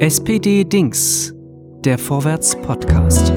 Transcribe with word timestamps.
SPD 0.00 0.62
Dings, 0.62 1.34
der 1.84 1.98
Vorwärts-Podcast. 1.98 3.32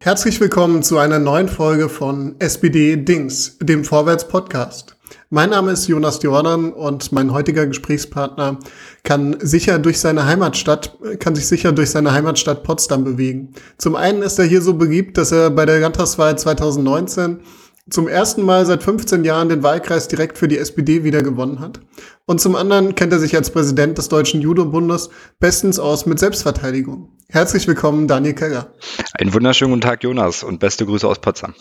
Herzlich 0.00 0.40
willkommen 0.40 0.82
zu 0.82 0.96
einer 0.96 1.18
neuen 1.18 1.50
Folge 1.50 1.90
von 1.90 2.34
SPD 2.38 2.96
Dings, 2.96 3.58
dem 3.60 3.84
Vorwärts-Podcast. 3.84 4.96
Mein 5.28 5.50
Name 5.50 5.72
ist 5.72 5.86
Jonas 5.86 6.22
Jordan 6.22 6.72
und 6.72 7.12
mein 7.12 7.30
heutiger 7.30 7.66
Gesprächspartner 7.66 8.58
kann 9.02 9.36
sicher 9.40 9.78
durch 9.78 10.00
seine 10.00 10.24
Heimatstadt, 10.24 10.96
kann 11.20 11.34
sich 11.34 11.46
sicher 11.46 11.72
durch 11.72 11.90
seine 11.90 12.12
Heimatstadt 12.12 12.62
Potsdam 12.62 13.04
bewegen. 13.04 13.52
Zum 13.76 13.96
einen 13.96 14.22
ist 14.22 14.38
er 14.38 14.46
hier 14.46 14.62
so 14.62 14.72
beliebt, 14.72 15.18
dass 15.18 15.30
er 15.30 15.50
bei 15.50 15.66
der 15.66 15.80
Landtagswahl 15.80 16.38
2019 16.38 17.40
zum 17.88 18.08
ersten 18.08 18.42
Mal 18.42 18.66
seit 18.66 18.82
15 18.82 19.24
Jahren 19.24 19.48
den 19.48 19.62
Wahlkreis 19.62 20.08
direkt 20.08 20.38
für 20.38 20.48
die 20.48 20.58
SPD 20.58 21.04
wieder 21.04 21.22
gewonnen 21.22 21.60
hat. 21.60 21.80
Und 22.24 22.40
zum 22.40 22.56
anderen 22.56 22.96
kennt 22.96 23.12
er 23.12 23.20
sich 23.20 23.36
als 23.36 23.50
Präsident 23.50 23.96
des 23.96 24.08
Deutschen 24.08 24.40
Judo-Bundes 24.40 25.10
bestens 25.38 25.78
aus 25.78 26.04
mit 26.04 26.18
Selbstverteidigung. 26.18 27.10
Herzlich 27.28 27.68
willkommen, 27.68 28.08
Daniel 28.08 28.34
Keller. 28.34 28.72
Einen 29.14 29.32
wunderschönen 29.32 29.70
guten 29.70 29.82
Tag, 29.82 30.02
Jonas, 30.02 30.42
und 30.42 30.58
beste 30.58 30.84
Grüße 30.84 31.06
aus 31.06 31.20
Potsdam. 31.20 31.54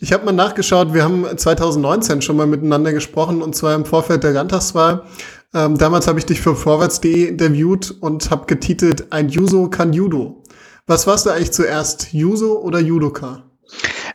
Ich 0.00 0.12
habe 0.12 0.26
mal 0.26 0.32
nachgeschaut, 0.32 0.92
wir 0.92 1.04
haben 1.04 1.26
2019 1.36 2.20
schon 2.20 2.36
mal 2.36 2.46
miteinander 2.46 2.92
gesprochen, 2.92 3.40
und 3.40 3.54
zwar 3.54 3.74
im 3.74 3.86
Vorfeld 3.86 4.22
der 4.24 4.32
Landtagswahl. 4.32 5.04
Ähm, 5.54 5.78
damals 5.78 6.06
habe 6.06 6.18
ich 6.18 6.26
dich 6.26 6.40
für 6.40 6.56
vorwärts.de 6.56 7.28
interviewt 7.28 7.94
und 8.00 8.30
habe 8.30 8.46
getitelt 8.46 9.12
Ein 9.12 9.30
Juso 9.30 9.70
kann 9.70 9.92
Judo. 9.94 10.42
Was 10.86 11.06
warst 11.06 11.24
du 11.24 11.30
eigentlich 11.30 11.52
zuerst, 11.52 12.12
Juso 12.12 12.58
oder 12.58 12.80
Judoka? 12.80 13.44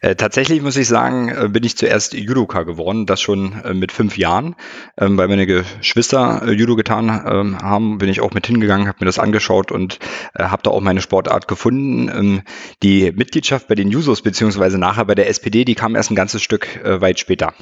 Äh, 0.02 0.16
tatsächlich 0.16 0.62
muss 0.62 0.78
ich 0.78 0.88
sagen, 0.88 1.30
äh, 1.30 1.50
bin 1.50 1.64
ich 1.64 1.78
zuerst 1.78 2.14
Judoka 2.14 2.64
geworden, 2.64 3.06
das 3.06 3.22
schon 3.22 3.54
äh, 3.64 3.74
mit 3.74 3.92
fünf 3.92 4.18
Jahren. 4.18 4.56
Ähm, 4.98 5.18
weil 5.18 5.28
meine 5.28 5.48
Geschwister 5.48 6.44
äh, 6.46 6.52
Judo 6.52 6.76
getan 6.76 7.10
ähm, 7.10 7.58
haben, 7.60 7.98
bin 7.98 8.10
ich 8.10 8.22
auch 8.22 8.34
mit 8.34 8.48
hingegangen, 8.48 8.88
habe 8.88 8.98
mir 9.02 9.06
das 9.06 9.20
angeschaut 9.20 9.72
und 9.72 10.00
äh, 10.36 10.44
habe 10.44 10.64
da 10.64 10.72
auch 10.72 10.82
meine 10.82 11.02
Sportart 11.02 11.48
gefunden. 11.48 12.10
Ähm, 12.10 12.42
die 12.84 13.12
Mitgliedschaft 13.12 13.68
bei 13.68 13.76
den 13.76 13.90
Jusos 13.90 14.22
beziehungsweise 14.22 14.78
nachher 14.78 15.06
bei 15.06 15.16
der 15.16 15.30
SPD, 15.30 15.66
die 15.66 15.76
kam 15.76 15.96
erst 15.96 16.12
ein 16.12 16.16
ganzes 16.16 16.42
Stück 16.42 16.68
weit 16.84 17.20
später. 17.20 17.54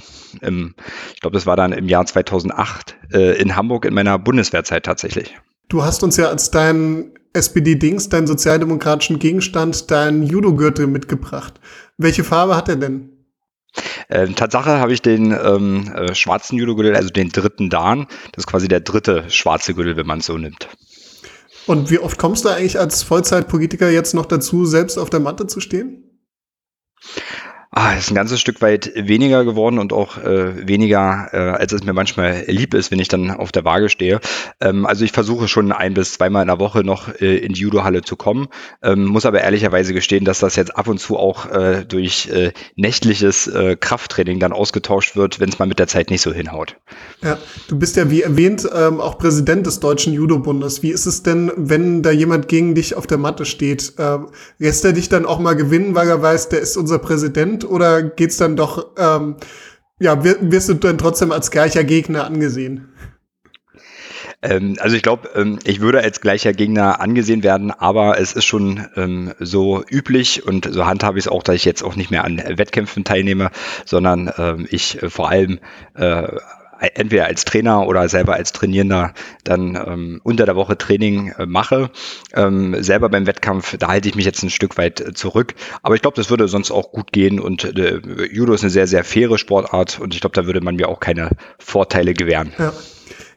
Ähm, 0.41 0.75
ich 1.13 1.21
glaube, 1.21 1.35
das 1.35 1.45
war 1.45 1.55
dann 1.55 1.71
im 1.71 1.87
Jahr 1.87 2.05
2008 2.05 2.95
in 3.11 3.55
Hamburg 3.55 3.85
in 3.85 3.93
meiner 3.93 4.17
Bundeswehrzeit 4.19 4.83
tatsächlich. 4.83 5.35
Du 5.67 5.83
hast 5.83 6.03
uns 6.03 6.17
ja 6.17 6.27
als 6.27 6.51
dein 6.51 7.11
SPD-Dings, 7.35 8.09
deinen 8.09 8.27
sozialdemokratischen 8.27 9.19
Gegenstand, 9.19 9.91
deinen 9.91 10.23
Judo-Gürtel 10.23 10.87
mitgebracht. 10.87 11.59
Welche 11.97 12.23
Farbe 12.23 12.55
hat 12.55 12.69
er 12.69 12.77
denn? 12.77 13.09
Ähm, 14.09 14.35
Tatsache 14.35 14.79
habe 14.79 14.93
ich 14.93 15.01
den 15.01 15.31
ähm, 15.31 15.91
äh, 15.93 16.15
schwarzen 16.15 16.57
Judo-Gürtel, 16.57 16.95
also 16.95 17.09
den 17.09 17.29
dritten 17.29 17.69
Dan. 17.69 18.07
Das 18.31 18.43
ist 18.43 18.47
quasi 18.47 18.67
der 18.67 18.79
dritte 18.79 19.25
schwarze 19.29 19.73
Gürtel, 19.73 19.97
wenn 19.97 20.07
man 20.07 20.19
es 20.19 20.27
so 20.27 20.37
nimmt. 20.37 20.69
Und 21.67 21.89
wie 21.89 21.99
oft 21.99 22.17
kommst 22.17 22.45
du 22.45 22.49
eigentlich 22.49 22.79
als 22.79 23.03
Vollzeitpolitiker 23.03 23.89
jetzt 23.89 24.13
noch 24.13 24.25
dazu, 24.25 24.65
selbst 24.65 24.97
auf 24.97 25.09
der 25.09 25.19
Matte 25.19 25.47
zu 25.47 25.59
stehen? 25.59 26.04
Ah, 27.77 27.93
ist 27.93 28.09
ein 28.09 28.15
ganzes 28.15 28.39
Stück 28.39 28.61
weit 28.61 28.93
weniger 28.95 29.43
geworden 29.43 29.79
und 29.79 29.91
auch 29.91 30.17
äh, 30.17 30.65
weniger, 30.65 31.27
äh, 31.33 31.37
als 31.37 31.73
es 31.73 31.83
mir 31.83 31.91
manchmal 31.91 32.45
lieb 32.47 32.73
ist, 32.73 32.89
wenn 32.89 32.99
ich 32.99 33.09
dann 33.09 33.31
auf 33.31 33.51
der 33.51 33.65
Waage 33.65 33.89
stehe. 33.89 34.21
Ähm, 34.61 34.85
also 34.85 35.03
ich 35.03 35.11
versuche 35.11 35.49
schon 35.49 35.73
ein 35.73 35.93
bis 35.93 36.13
zweimal 36.13 36.43
in 36.43 36.47
der 36.47 36.59
Woche 36.59 36.85
noch 36.85 37.09
äh, 37.19 37.35
in 37.35 37.51
die 37.51 37.59
Judo-Halle 37.59 38.01
zu 38.01 38.15
kommen, 38.15 38.47
ähm, 38.81 39.03
muss 39.03 39.25
aber 39.25 39.41
ehrlicherweise 39.41 39.93
gestehen, 39.93 40.23
dass 40.23 40.39
das 40.39 40.55
jetzt 40.55 40.77
ab 40.77 40.87
und 40.87 40.99
zu 40.99 41.17
auch 41.17 41.51
äh, 41.51 41.83
durch 41.83 42.29
äh, 42.29 42.53
nächtliches 42.77 43.47
äh, 43.47 43.75
Krafttraining 43.75 44.39
dann 44.39 44.53
ausgetauscht 44.53 45.17
wird, 45.17 45.41
wenn 45.41 45.49
es 45.49 45.59
mal 45.59 45.65
mit 45.65 45.77
der 45.77 45.87
Zeit 45.87 46.11
nicht 46.11 46.21
so 46.21 46.31
hinhaut. 46.31 46.77
Ja, 47.21 47.37
du 47.67 47.77
bist 47.77 47.97
ja 47.97 48.09
wie 48.09 48.21
erwähnt 48.21 48.65
ähm, 48.73 49.01
auch 49.01 49.17
Präsident 49.17 49.67
des 49.67 49.81
Deutschen 49.81 50.13
Judo-Bundes. 50.13 50.81
Wie 50.81 50.91
ist 50.91 51.07
es 51.07 51.23
denn, 51.23 51.51
wenn 51.57 52.03
da 52.03 52.11
jemand 52.11 52.47
gegen 52.47 52.73
dich 52.73 52.95
auf 52.95 53.05
der 53.05 53.17
Matte 53.17 53.43
steht? 53.43 53.95
Äh, 53.97 54.19
lässt 54.59 54.85
er 54.85 54.93
dich 54.93 55.09
dann 55.09 55.25
auch 55.25 55.39
mal 55.39 55.57
gewinnen, 55.57 55.93
weil 55.93 56.07
er 56.07 56.21
weiß, 56.21 56.47
der 56.47 56.61
ist 56.61 56.77
unser 56.77 56.99
Präsident? 56.99 57.64
Oder 57.65 58.03
geht's 58.03 58.37
dann 58.37 58.55
doch, 58.55 58.91
ähm, 58.97 59.37
ja, 59.99 60.23
wirst 60.23 60.69
du 60.69 60.73
dann 60.75 60.97
trotzdem 60.97 61.31
als 61.31 61.51
gleicher 61.51 61.83
Gegner 61.83 62.25
angesehen? 62.25 62.89
Ähm, 64.41 64.77
also 64.79 64.95
ich 64.95 65.01
glaube, 65.01 65.29
ähm, 65.35 65.59
ich 65.63 65.81
würde 65.81 66.01
als 66.01 66.21
gleicher 66.21 66.53
Gegner 66.53 66.99
angesehen 66.99 67.43
werden, 67.43 67.71
aber 67.71 68.19
es 68.19 68.33
ist 68.33 68.45
schon 68.45 68.85
ähm, 68.95 69.33
so 69.39 69.83
üblich 69.89 70.45
und 70.45 70.71
so 70.71 70.85
handhabe 70.85 71.17
ich 71.17 71.25
es 71.25 71.31
auch, 71.31 71.43
dass 71.43 71.55
ich 71.55 71.65
jetzt 71.65 71.83
auch 71.83 71.95
nicht 71.95 72.11
mehr 72.11 72.23
an 72.25 72.37
Wettkämpfen 72.37 73.03
teilnehme, 73.03 73.51
sondern 73.85 74.67
ich 74.69 75.01
äh, 75.01 75.09
vor 75.09 75.29
allem 75.29 75.59
äh, 75.95 76.27
entweder 76.93 77.25
als 77.25 77.45
Trainer 77.45 77.87
oder 77.87 78.07
selber 78.09 78.35
als 78.35 78.51
Trainierender 78.51 79.13
dann 79.43 79.75
ähm, 79.75 80.21
unter 80.23 80.45
der 80.45 80.55
Woche 80.55 80.77
Training 80.77 81.33
äh, 81.37 81.45
mache. 81.45 81.89
Ähm, 82.33 82.75
selber 82.81 83.09
beim 83.09 83.27
Wettkampf, 83.27 83.77
da 83.77 83.87
halte 83.87 84.09
ich 84.09 84.15
mich 84.15 84.25
jetzt 84.25 84.43
ein 84.43 84.49
Stück 84.49 84.77
weit 84.77 85.01
äh, 85.01 85.13
zurück. 85.13 85.55
Aber 85.81 85.95
ich 85.95 86.01
glaube, 86.01 86.15
das 86.15 86.29
würde 86.29 86.47
sonst 86.47 86.71
auch 86.71 86.91
gut 86.91 87.11
gehen 87.11 87.39
und 87.39 87.63
äh, 87.63 87.99
Judo 88.31 88.53
ist 88.53 88.63
eine 88.63 88.69
sehr, 88.69 88.87
sehr 88.87 89.03
faire 89.03 89.37
Sportart 89.37 89.99
und 89.99 90.13
ich 90.13 90.21
glaube, 90.21 90.35
da 90.35 90.45
würde 90.45 90.61
man 90.61 90.75
mir 90.75 90.89
auch 90.89 90.99
keine 90.99 91.31
Vorteile 91.59 92.13
gewähren. 92.13 92.53
Ja. 92.57 92.73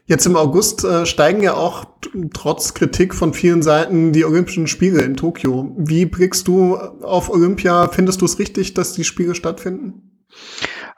Jetzt 0.09 0.25
im 0.25 0.35
August 0.35 0.83
äh, 0.83 1.05
steigen 1.05 1.43
ja 1.43 1.53
auch 1.53 1.85
trotz 2.33 2.73
Kritik 2.73 3.13
von 3.13 3.35
vielen 3.35 3.61
Seiten 3.61 4.11
die 4.11 4.25
Olympischen 4.25 4.65
Spiele 4.65 5.03
in 5.03 5.15
Tokio. 5.15 5.75
Wie 5.77 6.07
blickst 6.07 6.47
du 6.47 6.77
auf 6.77 7.29
Olympia? 7.29 7.87
Findest 7.89 8.21
du 8.21 8.25
es 8.25 8.39
richtig, 8.39 8.73
dass 8.73 8.93
die 8.93 9.03
Spiele 9.03 9.35
stattfinden? 9.35 10.09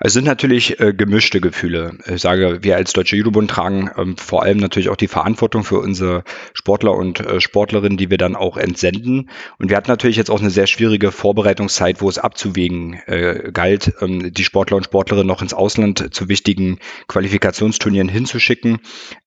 Es 0.03 0.13
sind 0.13 0.25
natürlich 0.25 0.79
äh, 0.79 0.93
gemischte 0.93 1.41
Gefühle. 1.41 1.91
Ich 2.11 2.21
sage, 2.21 2.63
wir 2.63 2.75
als 2.75 2.91
Deutsche 2.91 3.15
Judobund 3.15 3.51
tragen 3.51 3.91
ähm, 3.95 4.17
vor 4.17 4.41
allem 4.41 4.57
natürlich 4.57 4.89
auch 4.89 4.95
die 4.95 5.07
Verantwortung 5.07 5.63
für 5.63 5.77
unsere 5.77 6.23
Sportler 6.53 6.95
und 6.95 7.19
äh, 7.19 7.39
Sportlerinnen, 7.39 7.99
die 7.99 8.09
wir 8.09 8.17
dann 8.17 8.35
auch 8.35 8.57
entsenden. 8.57 9.29
Und 9.59 9.69
wir 9.69 9.77
hatten 9.77 9.91
natürlich 9.91 10.17
jetzt 10.17 10.31
auch 10.31 10.39
eine 10.39 10.49
sehr 10.49 10.65
schwierige 10.65 11.11
Vorbereitungszeit, 11.11 12.01
wo 12.01 12.09
es 12.09 12.17
abzuwägen 12.17 12.95
äh, 13.05 13.51
galt, 13.53 13.93
ähm, 14.01 14.33
die 14.33 14.43
Sportler 14.43 14.77
und 14.77 14.85
Sportlerinnen 14.85 15.27
noch 15.27 15.43
ins 15.43 15.53
Ausland 15.53 16.15
zu 16.15 16.27
wichtigen 16.29 16.79
Qualifikationsturnieren 17.07 18.09
hinzuschicken 18.09 18.79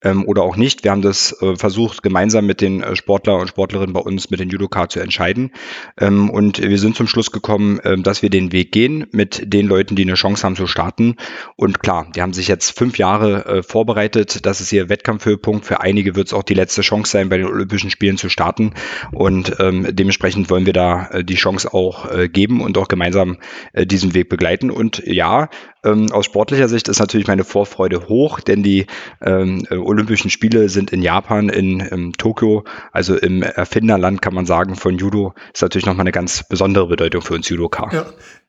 ähm, 0.03 0.27
oder 0.27 0.43
auch 0.43 0.57
nicht. 0.57 0.83
Wir 0.83 0.91
haben 0.91 1.03
das 1.03 1.41
äh, 1.41 1.55
versucht, 1.55 2.03
gemeinsam 2.03 2.47
mit 2.47 2.61
den 2.61 2.83
äh, 2.83 2.97
Sportler 2.97 3.37
und 3.37 3.47
Sportlerinnen 3.47 3.93
bei 3.93 4.01
uns, 4.01 4.29
mit 4.31 4.41
den 4.41 4.49
Judoka 4.49 4.89
zu 4.89 4.99
entscheiden. 4.99 5.53
Ähm, 6.01 6.31
und 6.31 6.61
wir 6.61 6.79
sind 6.81 6.97
zum 6.97 7.07
Schluss 7.07 7.31
gekommen, 7.31 7.79
äh, 7.79 7.97
dass 7.97 8.23
wir 8.23 8.31
den 8.31 8.51
Weg 8.51 8.73
gehen 8.73 9.07
mit 9.13 9.53
den 9.53 9.69
Leuten, 9.69 9.95
die 9.95 10.03
eine 10.03 10.15
Chance 10.15 10.43
haben, 10.43 10.64
zu 10.65 10.67
starten. 10.67 11.17
Und 11.57 11.81
klar, 11.81 12.07
die 12.15 12.23
haben 12.23 12.33
sich 12.33 12.49
jetzt 12.49 12.77
fünf 12.77 12.99
Jahre 12.99 13.45
äh, 13.47 13.63
vorbereitet. 13.63 14.47
Das 14.47 14.61
ist 14.61 14.73
ihr 14.73 14.89
Wettkampfhöhepunkt. 14.89 15.67
Für 15.67 15.81
einige 15.81 16.17
wird 16.17 16.29
es 16.29 16.33
auch 16.33 16.43
die 16.43 16.55
letzte 16.55 16.81
Chance 16.81 17.13
sein, 17.13 17.29
bei 17.29 17.37
den 17.37 17.47
Olympischen 17.47 17.91
Spielen 17.91 18.17
zu 18.17 18.29
starten. 18.29 18.73
Und 19.13 19.57
ähm, 19.61 19.87
dementsprechend 19.91 20.51
wollen 20.51 20.67
wir 20.67 20.73
da 20.73 21.09
äh, 21.09 21.25
die 21.25 21.35
Chance 21.35 21.73
auch 21.73 22.11
äh, 22.11 22.29
geben 22.29 22.63
und 22.63 22.79
auch 22.79 22.89
gemeinsam 22.89 23.39
äh, 23.73 23.87
diesen 23.87 24.15
Weg 24.15 24.29
begleiten. 24.29 24.71
Und 24.71 25.03
ja, 25.05 25.51
ähm, 25.85 26.11
aus 26.13 26.25
sportlicher 26.25 26.69
Sicht 26.69 26.89
ist 26.89 26.99
natürlich 26.99 27.27
meine 27.27 27.45
Vorfreude 27.45 28.09
hoch, 28.09 28.41
denn 28.41 28.63
die 28.63 28.87
ähm, 29.21 29.67
äh, 29.71 29.77
Olympischen 29.77 30.31
Spiele 30.31 30.69
sind 30.69 30.93
in 30.93 31.03
Japan, 31.03 31.51
in, 31.51 31.81
in 31.81 32.13
Tokio, 32.15 32.65
also 32.93 33.17
im 33.17 33.43
Erfinderland 33.43 34.23
kann 34.23 34.35
man 34.35 34.47
sagen 34.47 34.77
von 34.77 34.97
Judo, 34.97 35.35
ist 35.53 35.63
natürlich 35.63 35.87
nochmal 35.87 36.05
eine 36.05 36.13
ganz 36.13 36.49
besondere 36.49 36.87
Bedeutung 36.89 37.21
für 37.23 37.35
uns 37.35 37.49
Judoka. 37.49 37.91
Ja. 37.93 38.07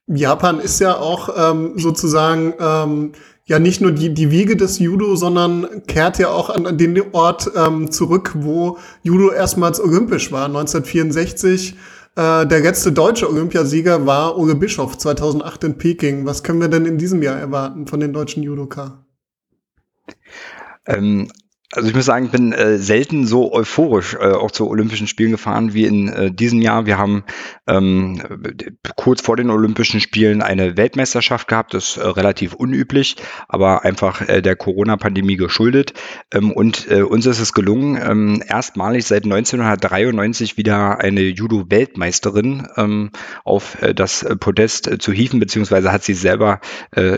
Japan 0.07 0.59
ist 0.59 0.79
ja 0.79 0.97
auch 0.97 1.29
ähm, 1.35 1.73
sozusagen 1.77 2.53
ähm, 2.59 3.11
ja 3.45 3.59
nicht 3.59 3.81
nur 3.81 3.91
die, 3.91 4.13
die 4.13 4.31
Wiege 4.31 4.55
des 4.55 4.79
Judo, 4.79 5.15
sondern 5.15 5.83
kehrt 5.87 6.19
ja 6.19 6.29
auch 6.29 6.49
an, 6.49 6.77
den 6.77 7.01
Ort 7.13 7.51
ähm, 7.55 7.91
zurück, 7.91 8.33
wo 8.35 8.77
Judo 9.03 9.31
erstmals 9.31 9.79
olympisch 9.79 10.31
war, 10.31 10.45
1964. 10.45 11.75
Äh, 12.15 12.47
der 12.47 12.59
letzte 12.59 12.91
deutsche 12.91 13.29
Olympiasieger 13.29 14.05
war 14.05 14.37
Ole 14.37 14.55
Bischof 14.55 14.97
2008 14.97 15.63
in 15.65 15.77
Peking. 15.77 16.25
Was 16.25 16.43
können 16.43 16.61
wir 16.61 16.69
denn 16.69 16.85
in 16.85 16.97
diesem 16.97 17.21
Jahr 17.21 17.39
erwarten 17.39 17.87
von 17.87 17.99
den 17.99 18.13
deutschen 18.13 18.43
Judoka? 18.43 19.05
Ähm, 20.85 21.29
also 21.75 21.89
ich 21.89 21.95
muss 21.95 22.05
sagen, 22.05 22.25
ich 22.25 22.31
bin 22.31 22.53
äh, 22.53 22.77
selten 22.77 23.25
so 23.25 23.51
euphorisch 23.51 24.13
äh, 24.13 24.31
auch 24.31 24.51
zu 24.51 24.69
Olympischen 24.69 25.07
Spielen 25.07 25.31
gefahren 25.31 25.73
wie 25.73 25.85
in 25.85 26.07
äh, 26.07 26.31
diesem 26.31 26.61
Jahr. 26.61 26.85
Wir 26.85 26.97
haben 26.97 27.23
ähm, 27.67 28.21
kurz 28.95 29.21
vor 29.21 29.35
den 29.35 29.49
Olympischen 29.49 29.99
Spielen 29.99 30.41
eine 30.41 30.77
Weltmeisterschaft 30.77 31.47
gehabt. 31.47 31.73
Das 31.73 31.89
ist 31.89 31.97
äh, 31.97 32.07
relativ 32.07 32.53
unüblich, 32.53 33.17
aber 33.47 33.83
einfach 33.83 34.21
äh, 34.21 34.41
der 34.41 34.55
Corona-Pandemie 34.55 35.35
geschuldet. 35.35 35.93
Ähm, 36.33 36.51
und 36.51 36.89
äh, 36.89 37.01
uns 37.01 37.25
ist 37.25 37.39
es 37.39 37.53
gelungen, 37.53 37.99
ähm, 38.01 38.43
erstmalig 38.47 39.05
seit 39.05 39.25
1993 39.25 40.57
wieder 40.57 40.99
eine 40.99 41.21
Judo-Weltmeisterin 41.21 42.67
ähm, 42.77 43.11
auf 43.43 43.77
das 43.95 44.25
Podest 44.39 45.01
zu 45.01 45.11
hieven, 45.11 45.39
beziehungsweise 45.39 45.91
hat 45.91 46.03
sie 46.03 46.13
selber 46.13 46.59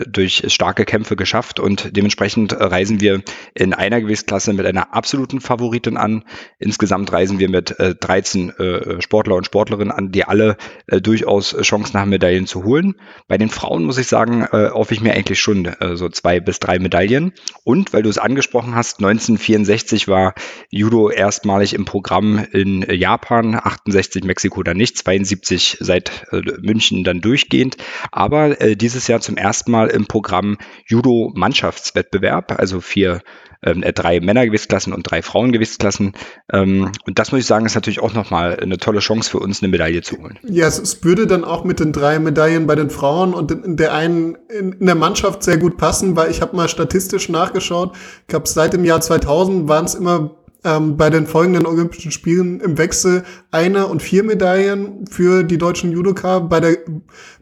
durch 0.06 0.44
starke 0.48 0.84
Kämpfe 0.84 1.16
geschafft. 1.16 1.60
Und 1.60 1.96
dementsprechend 1.96 2.52
reisen 2.52 3.00
wir 3.00 3.22
in 3.54 3.74
einer 3.74 4.00
Gewichtsklasse 4.00 4.47
Klasse 4.47 4.47
mit 4.56 4.66
einer 4.66 4.94
absoluten 4.94 5.40
Favoritin 5.40 5.96
an. 5.96 6.24
Insgesamt 6.58 7.12
reisen 7.12 7.38
wir 7.38 7.48
mit 7.48 7.78
äh, 7.78 7.94
13 7.94 8.50
äh, 8.50 9.02
Sportler 9.02 9.36
und 9.36 9.46
Sportlerinnen 9.46 9.92
an, 9.92 10.12
die 10.12 10.24
alle 10.24 10.56
äh, 10.86 11.00
durchaus 11.00 11.56
Chancen 11.62 11.98
haben, 11.98 12.10
Medaillen 12.10 12.46
zu 12.46 12.64
holen. 12.64 12.94
Bei 13.26 13.38
den 13.38 13.50
Frauen 13.50 13.84
muss 13.84 13.98
ich 13.98 14.06
sagen, 14.06 14.42
äh, 14.42 14.70
hoffe 14.70 14.94
ich 14.94 15.00
mir 15.00 15.14
eigentlich 15.14 15.40
schon 15.40 15.66
äh, 15.66 15.96
so 15.96 16.08
zwei 16.08 16.40
bis 16.40 16.60
drei 16.60 16.78
Medaillen. 16.78 17.32
Und 17.64 17.92
weil 17.92 18.02
du 18.02 18.08
es 18.08 18.18
angesprochen 18.18 18.74
hast, 18.74 18.98
1964 18.98 20.08
war 20.08 20.34
Judo 20.70 21.10
erstmalig 21.10 21.74
im 21.74 21.84
Programm 21.84 22.44
in 22.52 22.82
Japan, 22.82 23.54
68 23.54 24.24
Mexiko 24.24 24.62
dann 24.62 24.76
nicht, 24.76 24.98
72 24.98 25.78
seit 25.80 26.26
äh, 26.32 26.42
München 26.60 27.04
dann 27.04 27.20
durchgehend. 27.20 27.76
Aber 28.12 28.60
äh, 28.60 28.76
dieses 28.76 29.06
Jahr 29.08 29.20
zum 29.20 29.36
ersten 29.36 29.70
Mal 29.70 29.88
im 29.88 30.06
Programm 30.06 30.58
Judo-Mannschaftswettbewerb, 30.86 32.58
also 32.58 32.80
vier 32.80 33.22
ähm, 33.62 33.82
äh, 33.82 33.92
drei 33.92 34.20
Männergewichtsklassen 34.20 34.92
und 34.92 35.10
drei 35.10 35.22
Frauengewichtsklassen. 35.22 36.12
Ähm, 36.52 36.92
und 37.06 37.18
das 37.18 37.32
muss 37.32 37.40
ich 37.40 37.46
sagen, 37.46 37.66
ist 37.66 37.74
natürlich 37.74 38.00
auch 38.00 38.14
nochmal 38.14 38.58
eine 38.60 38.78
tolle 38.78 39.00
Chance 39.00 39.30
für 39.30 39.38
uns, 39.38 39.62
eine 39.62 39.70
Medaille 39.70 40.02
zu 40.02 40.18
holen. 40.18 40.38
Ja, 40.44 40.66
es, 40.66 40.78
es 40.78 41.02
würde 41.04 41.26
dann 41.26 41.44
auch 41.44 41.64
mit 41.64 41.80
den 41.80 41.92
drei 41.92 42.18
Medaillen 42.18 42.66
bei 42.66 42.74
den 42.74 42.90
Frauen 42.90 43.34
und 43.34 43.50
in 43.50 43.76
der 43.76 43.94
einen 43.94 44.36
in, 44.48 44.72
in 44.72 44.86
der 44.86 44.94
Mannschaft 44.94 45.42
sehr 45.42 45.58
gut 45.58 45.76
passen, 45.76 46.16
weil 46.16 46.30
ich 46.30 46.40
habe 46.40 46.56
mal 46.56 46.68
statistisch 46.68 47.28
nachgeschaut. 47.28 47.96
Ich 48.22 48.28
glaube, 48.28 48.48
seit 48.48 48.72
dem 48.72 48.84
Jahr 48.84 49.00
2000 49.00 49.68
waren 49.68 49.84
es 49.84 49.94
immer 49.94 50.36
ähm, 50.64 50.96
bei 50.96 51.10
den 51.10 51.26
folgenden 51.26 51.66
Olympischen 51.66 52.10
Spielen 52.10 52.60
im 52.60 52.78
Wechsel 52.78 53.24
eine 53.50 53.86
und 53.86 54.02
vier 54.02 54.24
Medaillen 54.24 55.06
für 55.06 55.44
die 55.44 55.58
deutschen 55.58 55.92
Judoka. 55.92 56.40
Bei, 56.40 56.60
der, 56.60 56.78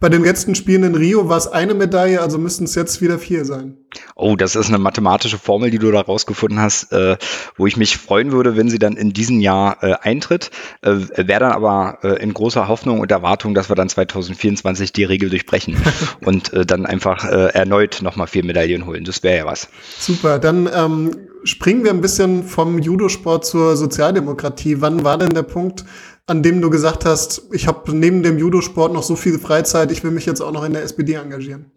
bei 0.00 0.08
den 0.08 0.22
letzten 0.22 0.54
Spielen 0.54 0.84
in 0.84 0.94
Rio 0.94 1.28
war 1.28 1.38
es 1.38 1.48
eine 1.48 1.74
Medaille, 1.74 2.20
also 2.20 2.38
müssten 2.38 2.64
es 2.64 2.74
jetzt 2.74 3.00
wieder 3.00 3.18
vier 3.18 3.44
sein. 3.44 3.78
Oh, 4.14 4.36
das 4.36 4.56
ist 4.56 4.68
eine 4.68 4.78
mathematische 4.78 5.38
Formel, 5.38 5.70
die 5.70 5.78
du 5.78 5.90
da 5.90 6.00
rausgefunden 6.00 6.60
hast, 6.60 6.92
äh, 6.92 7.16
wo 7.56 7.66
ich 7.66 7.76
mich 7.76 7.96
freuen 7.96 8.32
würde, 8.32 8.56
wenn 8.56 8.68
sie 8.68 8.78
dann 8.78 8.96
in 8.96 9.12
diesem 9.12 9.40
Jahr 9.40 9.82
äh, 9.82 9.94
eintritt. 10.00 10.50
Äh, 10.82 10.96
Wäre 11.16 11.40
dann 11.40 11.52
aber 11.52 11.98
äh, 12.02 12.22
in 12.22 12.34
großer 12.34 12.68
Hoffnung 12.68 13.00
und 13.00 13.10
Erwartung, 13.10 13.54
dass 13.54 13.68
wir 13.68 13.76
dann 13.76 13.88
2024 13.88 14.92
die 14.92 15.04
Regel 15.04 15.30
durchbrechen 15.30 15.76
und 16.24 16.52
äh, 16.52 16.66
dann 16.66 16.86
einfach 16.86 17.24
äh, 17.24 17.48
erneut 17.52 18.00
nochmal 18.02 18.26
vier 18.26 18.44
Medaillen 18.44 18.86
holen. 18.86 19.04
Das 19.04 19.22
wäre 19.22 19.36
ja 19.38 19.46
was. 19.46 19.68
Super, 19.98 20.38
dann 20.38 20.68
ähm, 20.72 21.10
springen 21.44 21.84
wir 21.84 21.90
ein 21.90 22.00
bisschen 22.00 22.44
vom 22.44 22.78
Judosport 22.78 23.44
zur 23.44 23.76
Sozialdemokratie. 23.76 24.80
Wann 24.80 25.04
war 25.04 25.18
denn 25.18 25.30
der 25.30 25.42
Punkt, 25.42 25.84
an 26.26 26.42
dem 26.42 26.60
du 26.60 26.70
gesagt 26.70 27.04
hast, 27.04 27.42
ich 27.52 27.66
habe 27.66 27.94
neben 27.94 28.22
dem 28.22 28.38
Judosport 28.38 28.92
noch 28.92 29.02
so 29.02 29.14
viel 29.14 29.38
Freizeit, 29.38 29.92
ich 29.92 30.02
will 30.02 30.10
mich 30.10 30.26
jetzt 30.26 30.40
auch 30.40 30.52
noch 30.52 30.64
in 30.64 30.72
der 30.72 30.82
SPD 30.82 31.14
engagieren? 31.14 31.70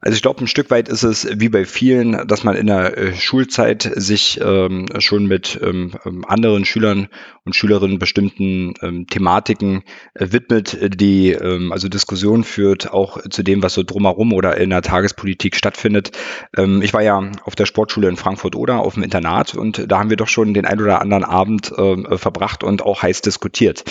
Also 0.00 0.14
ich 0.14 0.22
glaube, 0.22 0.40
ein 0.44 0.46
Stück 0.46 0.70
weit 0.70 0.88
ist 0.88 1.02
es 1.02 1.26
wie 1.40 1.48
bei 1.48 1.64
vielen, 1.64 2.28
dass 2.28 2.44
man 2.44 2.54
in 2.54 2.68
der 2.68 2.96
äh, 2.96 3.14
Schulzeit 3.16 3.90
sich 3.96 4.40
ähm, 4.40 4.86
schon 5.00 5.26
mit 5.26 5.58
ähm, 5.60 5.92
ähm 6.04 6.24
anderen 6.24 6.64
Schülern 6.64 7.08
und 7.44 7.56
Schülerinnen 7.56 7.98
bestimmten 7.98 8.74
ähm, 8.80 9.08
Thematiken 9.08 9.82
äh, 10.14 10.28
widmet, 10.30 10.78
die 11.00 11.32
ähm, 11.32 11.72
also 11.72 11.88
Diskussionen 11.88 12.44
führt, 12.44 12.92
auch 12.92 13.20
zu 13.28 13.42
dem, 13.42 13.60
was 13.62 13.74
so 13.74 13.82
drumherum 13.82 14.32
oder 14.34 14.56
in 14.56 14.70
der 14.70 14.82
Tagespolitik 14.82 15.56
stattfindet. 15.56 16.12
Ähm, 16.56 16.80
ich 16.80 16.94
war 16.94 17.02
ja 17.02 17.32
auf 17.42 17.56
der 17.56 17.66
Sportschule 17.66 18.08
in 18.08 18.16
Frankfurt-Oder 18.16 18.78
auf 18.78 18.94
dem 18.94 19.02
Internat 19.02 19.56
und 19.56 19.90
da 19.90 19.98
haben 19.98 20.10
wir 20.10 20.16
doch 20.16 20.28
schon 20.28 20.54
den 20.54 20.64
ein 20.64 20.80
oder 20.80 21.00
anderen 21.00 21.24
Abend 21.24 21.72
äh, 21.76 22.18
verbracht 22.18 22.62
und 22.62 22.82
auch 22.82 23.02
heiß 23.02 23.22
diskutiert. 23.22 23.82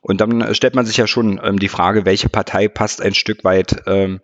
Und 0.00 0.20
dann 0.20 0.54
stellt 0.56 0.74
man 0.74 0.86
sich 0.86 0.96
ja 0.96 1.06
schon 1.06 1.40
die 1.60 1.68
Frage, 1.68 2.04
welche 2.04 2.28
Partei 2.28 2.66
passt 2.66 3.00
ein 3.00 3.14
Stück 3.14 3.44
weit 3.44 3.86
äh, 3.86 4.18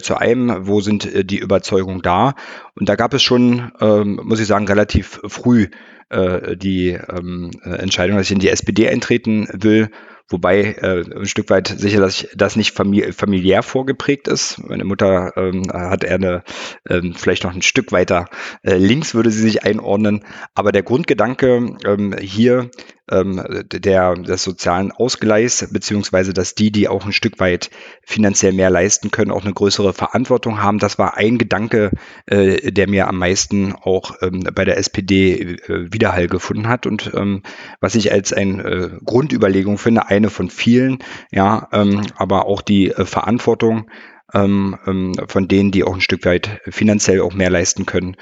zu 0.00 0.16
einem, 0.16 0.66
wo 0.68 0.75
wo 0.76 0.82
sind 0.82 1.06
äh, 1.06 1.24
die 1.24 1.38
Überzeugungen 1.38 2.02
da. 2.02 2.34
Und 2.74 2.88
da 2.88 2.96
gab 2.96 3.14
es 3.14 3.22
schon, 3.22 3.72
ähm, 3.80 4.20
muss 4.22 4.40
ich 4.40 4.46
sagen, 4.46 4.68
relativ 4.68 5.20
früh 5.26 5.68
äh, 6.10 6.54
die 6.54 6.90
ähm, 6.90 7.50
äh, 7.64 7.70
Entscheidung, 7.76 8.18
dass 8.18 8.26
ich 8.26 8.32
in 8.32 8.38
die 8.40 8.50
SPD 8.50 8.88
eintreten 8.90 9.48
will. 9.52 9.90
Wobei 10.28 10.72
äh, 10.72 11.04
ein 11.18 11.26
Stück 11.26 11.48
weit 11.50 11.68
sicher, 11.68 12.00
dass 12.00 12.26
das 12.34 12.56
nicht 12.56 12.74
famili 12.74 13.12
familiär 13.12 13.62
vorgeprägt 13.62 14.28
ist. 14.28 14.58
Meine 14.68 14.84
Mutter 14.84 15.32
ähm, 15.36 15.62
hat 15.72 16.04
eher 16.04 16.16
eine, 16.16 16.42
ähm, 16.88 17.14
vielleicht 17.16 17.44
noch 17.44 17.54
ein 17.54 17.62
Stück 17.62 17.92
weiter 17.92 18.26
äh, 18.62 18.76
links 18.76 19.14
würde 19.14 19.30
sie 19.30 19.40
sich 19.40 19.64
einordnen. 19.64 20.24
Aber 20.54 20.72
der 20.72 20.82
Grundgedanke 20.82 21.76
ähm, 21.86 22.14
hier 22.20 22.70
ähm, 23.10 23.42
der, 23.72 24.14
des 24.14 24.42
sozialen 24.42 24.90
Ausgleichs, 24.92 25.68
beziehungsweise 25.70 26.32
dass 26.32 26.54
die, 26.54 26.72
die 26.72 26.88
auch 26.88 27.06
ein 27.06 27.12
Stück 27.12 27.38
weit 27.38 27.70
finanziell 28.02 28.52
mehr 28.52 28.70
leisten 28.70 29.10
können, 29.10 29.30
auch 29.30 29.44
eine 29.44 29.54
größere 29.54 29.92
Verantwortung 29.92 30.62
haben. 30.62 30.78
Das 30.78 30.98
war 30.98 31.16
ein 31.16 31.38
Gedanke, 31.38 31.90
äh, 32.26 32.72
der 32.72 32.88
mir 32.88 33.08
am 33.08 33.18
meisten 33.18 33.74
auch 33.74 34.16
ähm, 34.22 34.44
bei 34.54 34.64
der 34.64 34.78
SPD 34.78 35.34
äh, 35.34 35.92
Widerhall 35.92 36.26
gefunden 36.26 36.68
hat 36.68 36.86
und 36.86 37.12
ähm, 37.14 37.42
was 37.80 37.94
ich 37.94 38.12
als 38.12 38.32
eine 38.32 38.62
äh, 38.62 38.90
Grundüberlegung 39.04 39.78
finde, 39.78 40.08
eine 40.08 40.30
von 40.30 40.50
vielen, 40.50 40.98
ja, 41.30 41.68
ähm, 41.72 42.02
aber 42.16 42.46
auch 42.46 42.62
die 42.62 42.90
äh, 42.90 43.04
Verantwortung 43.04 43.88
ähm, 44.34 44.76
ähm, 44.86 45.14
von 45.28 45.46
denen, 45.46 45.70
die 45.70 45.84
auch 45.84 45.94
ein 45.94 46.00
Stück 46.00 46.24
weit 46.24 46.60
finanziell 46.68 47.20
auch 47.20 47.34
mehr 47.34 47.50
leisten 47.50 47.86
können, 47.86 48.16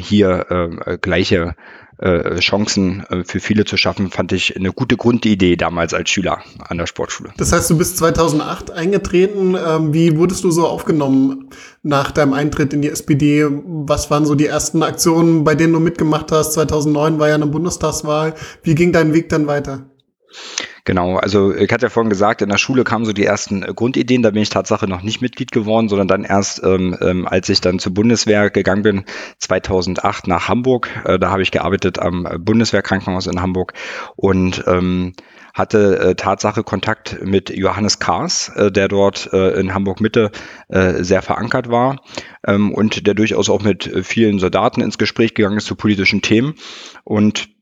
hier 0.00 0.46
äh, 0.84 0.98
gleiche 0.98 1.54
äh, 1.98 2.38
Chancen 2.38 3.04
äh, 3.10 3.24
für 3.24 3.40
viele 3.40 3.64
zu 3.64 3.76
schaffen, 3.76 4.10
fand 4.10 4.32
ich 4.32 4.56
eine 4.56 4.72
gute 4.72 4.96
Grundidee 4.96 5.56
damals 5.56 5.94
als 5.94 6.10
Schüler 6.10 6.38
an 6.60 6.78
der 6.78 6.86
Sportschule. 6.86 7.30
Das 7.36 7.52
heißt, 7.52 7.68
du 7.70 7.78
bist 7.78 7.96
2008 7.98 8.70
eingetreten. 8.70 9.56
Ähm, 9.56 9.92
wie 9.92 10.16
wurdest 10.16 10.44
du 10.44 10.50
so 10.50 10.66
aufgenommen 10.66 11.50
nach 11.82 12.10
deinem 12.10 12.32
Eintritt 12.32 12.72
in 12.72 12.82
die 12.82 12.88
SPD? 12.88 13.46
Was 13.48 14.10
waren 14.10 14.26
so 14.26 14.34
die 14.34 14.46
ersten 14.46 14.82
Aktionen, 14.82 15.44
bei 15.44 15.54
denen 15.54 15.72
du 15.72 15.80
mitgemacht 15.80 16.30
hast? 16.32 16.52
2009 16.52 17.18
war 17.18 17.28
ja 17.28 17.34
eine 17.34 17.46
Bundestagswahl. 17.46 18.34
Wie 18.62 18.74
ging 18.74 18.92
dein 18.92 19.12
Weg 19.12 19.28
dann 19.28 19.46
weiter? 19.46 19.90
Genau, 20.88 21.16
also 21.16 21.54
ich 21.54 21.70
hatte 21.70 21.84
ja 21.84 21.90
vorhin 21.90 22.08
gesagt, 22.08 22.40
in 22.40 22.48
der 22.48 22.56
Schule 22.56 22.82
kamen 22.82 23.04
so 23.04 23.12
die 23.12 23.26
ersten 23.26 23.62
äh, 23.62 23.74
Grundideen, 23.74 24.22
da 24.22 24.30
bin 24.30 24.40
ich 24.40 24.48
Tatsache 24.48 24.88
noch 24.88 25.02
nicht 25.02 25.20
Mitglied 25.20 25.52
geworden, 25.52 25.90
sondern 25.90 26.08
dann 26.08 26.24
erst, 26.24 26.64
ähm, 26.64 26.96
ähm, 27.02 27.28
als 27.28 27.50
ich 27.50 27.60
dann 27.60 27.78
zur 27.78 27.92
Bundeswehr 27.92 28.48
gegangen 28.48 28.80
bin, 28.80 29.04
2008 29.36 30.28
nach 30.28 30.48
Hamburg. 30.48 30.88
Äh, 31.04 31.18
da 31.18 31.28
habe 31.28 31.42
ich 31.42 31.50
gearbeitet 31.50 31.98
am 31.98 32.26
Bundeswehrkrankenhaus 32.38 33.26
in 33.26 33.42
Hamburg 33.42 33.74
und 34.16 34.64
ähm, 34.66 35.12
hatte 35.52 35.98
äh, 35.98 36.14
Tatsache 36.14 36.62
Kontakt 36.62 37.18
mit 37.22 37.50
Johannes 37.50 37.98
Kaas, 37.98 38.50
äh, 38.56 38.72
der 38.72 38.88
dort 38.88 39.28
äh, 39.34 39.60
in 39.60 39.74
Hamburg 39.74 40.00
Mitte 40.00 40.30
äh, 40.68 41.04
sehr 41.04 41.20
verankert 41.20 41.70
war 41.70 42.00
ähm, 42.46 42.72
und 42.72 43.06
der 43.06 43.12
durchaus 43.12 43.50
auch 43.50 43.62
mit 43.62 43.86
äh, 43.86 44.02
vielen 44.02 44.38
Soldaten 44.38 44.80
ins 44.80 44.96
Gespräch 44.96 45.34
gegangen 45.34 45.58
ist 45.58 45.66
zu 45.66 45.74
politischen 45.74 46.22
Themen. 46.22 46.54
Und 47.04 47.44
äh, 47.44 47.57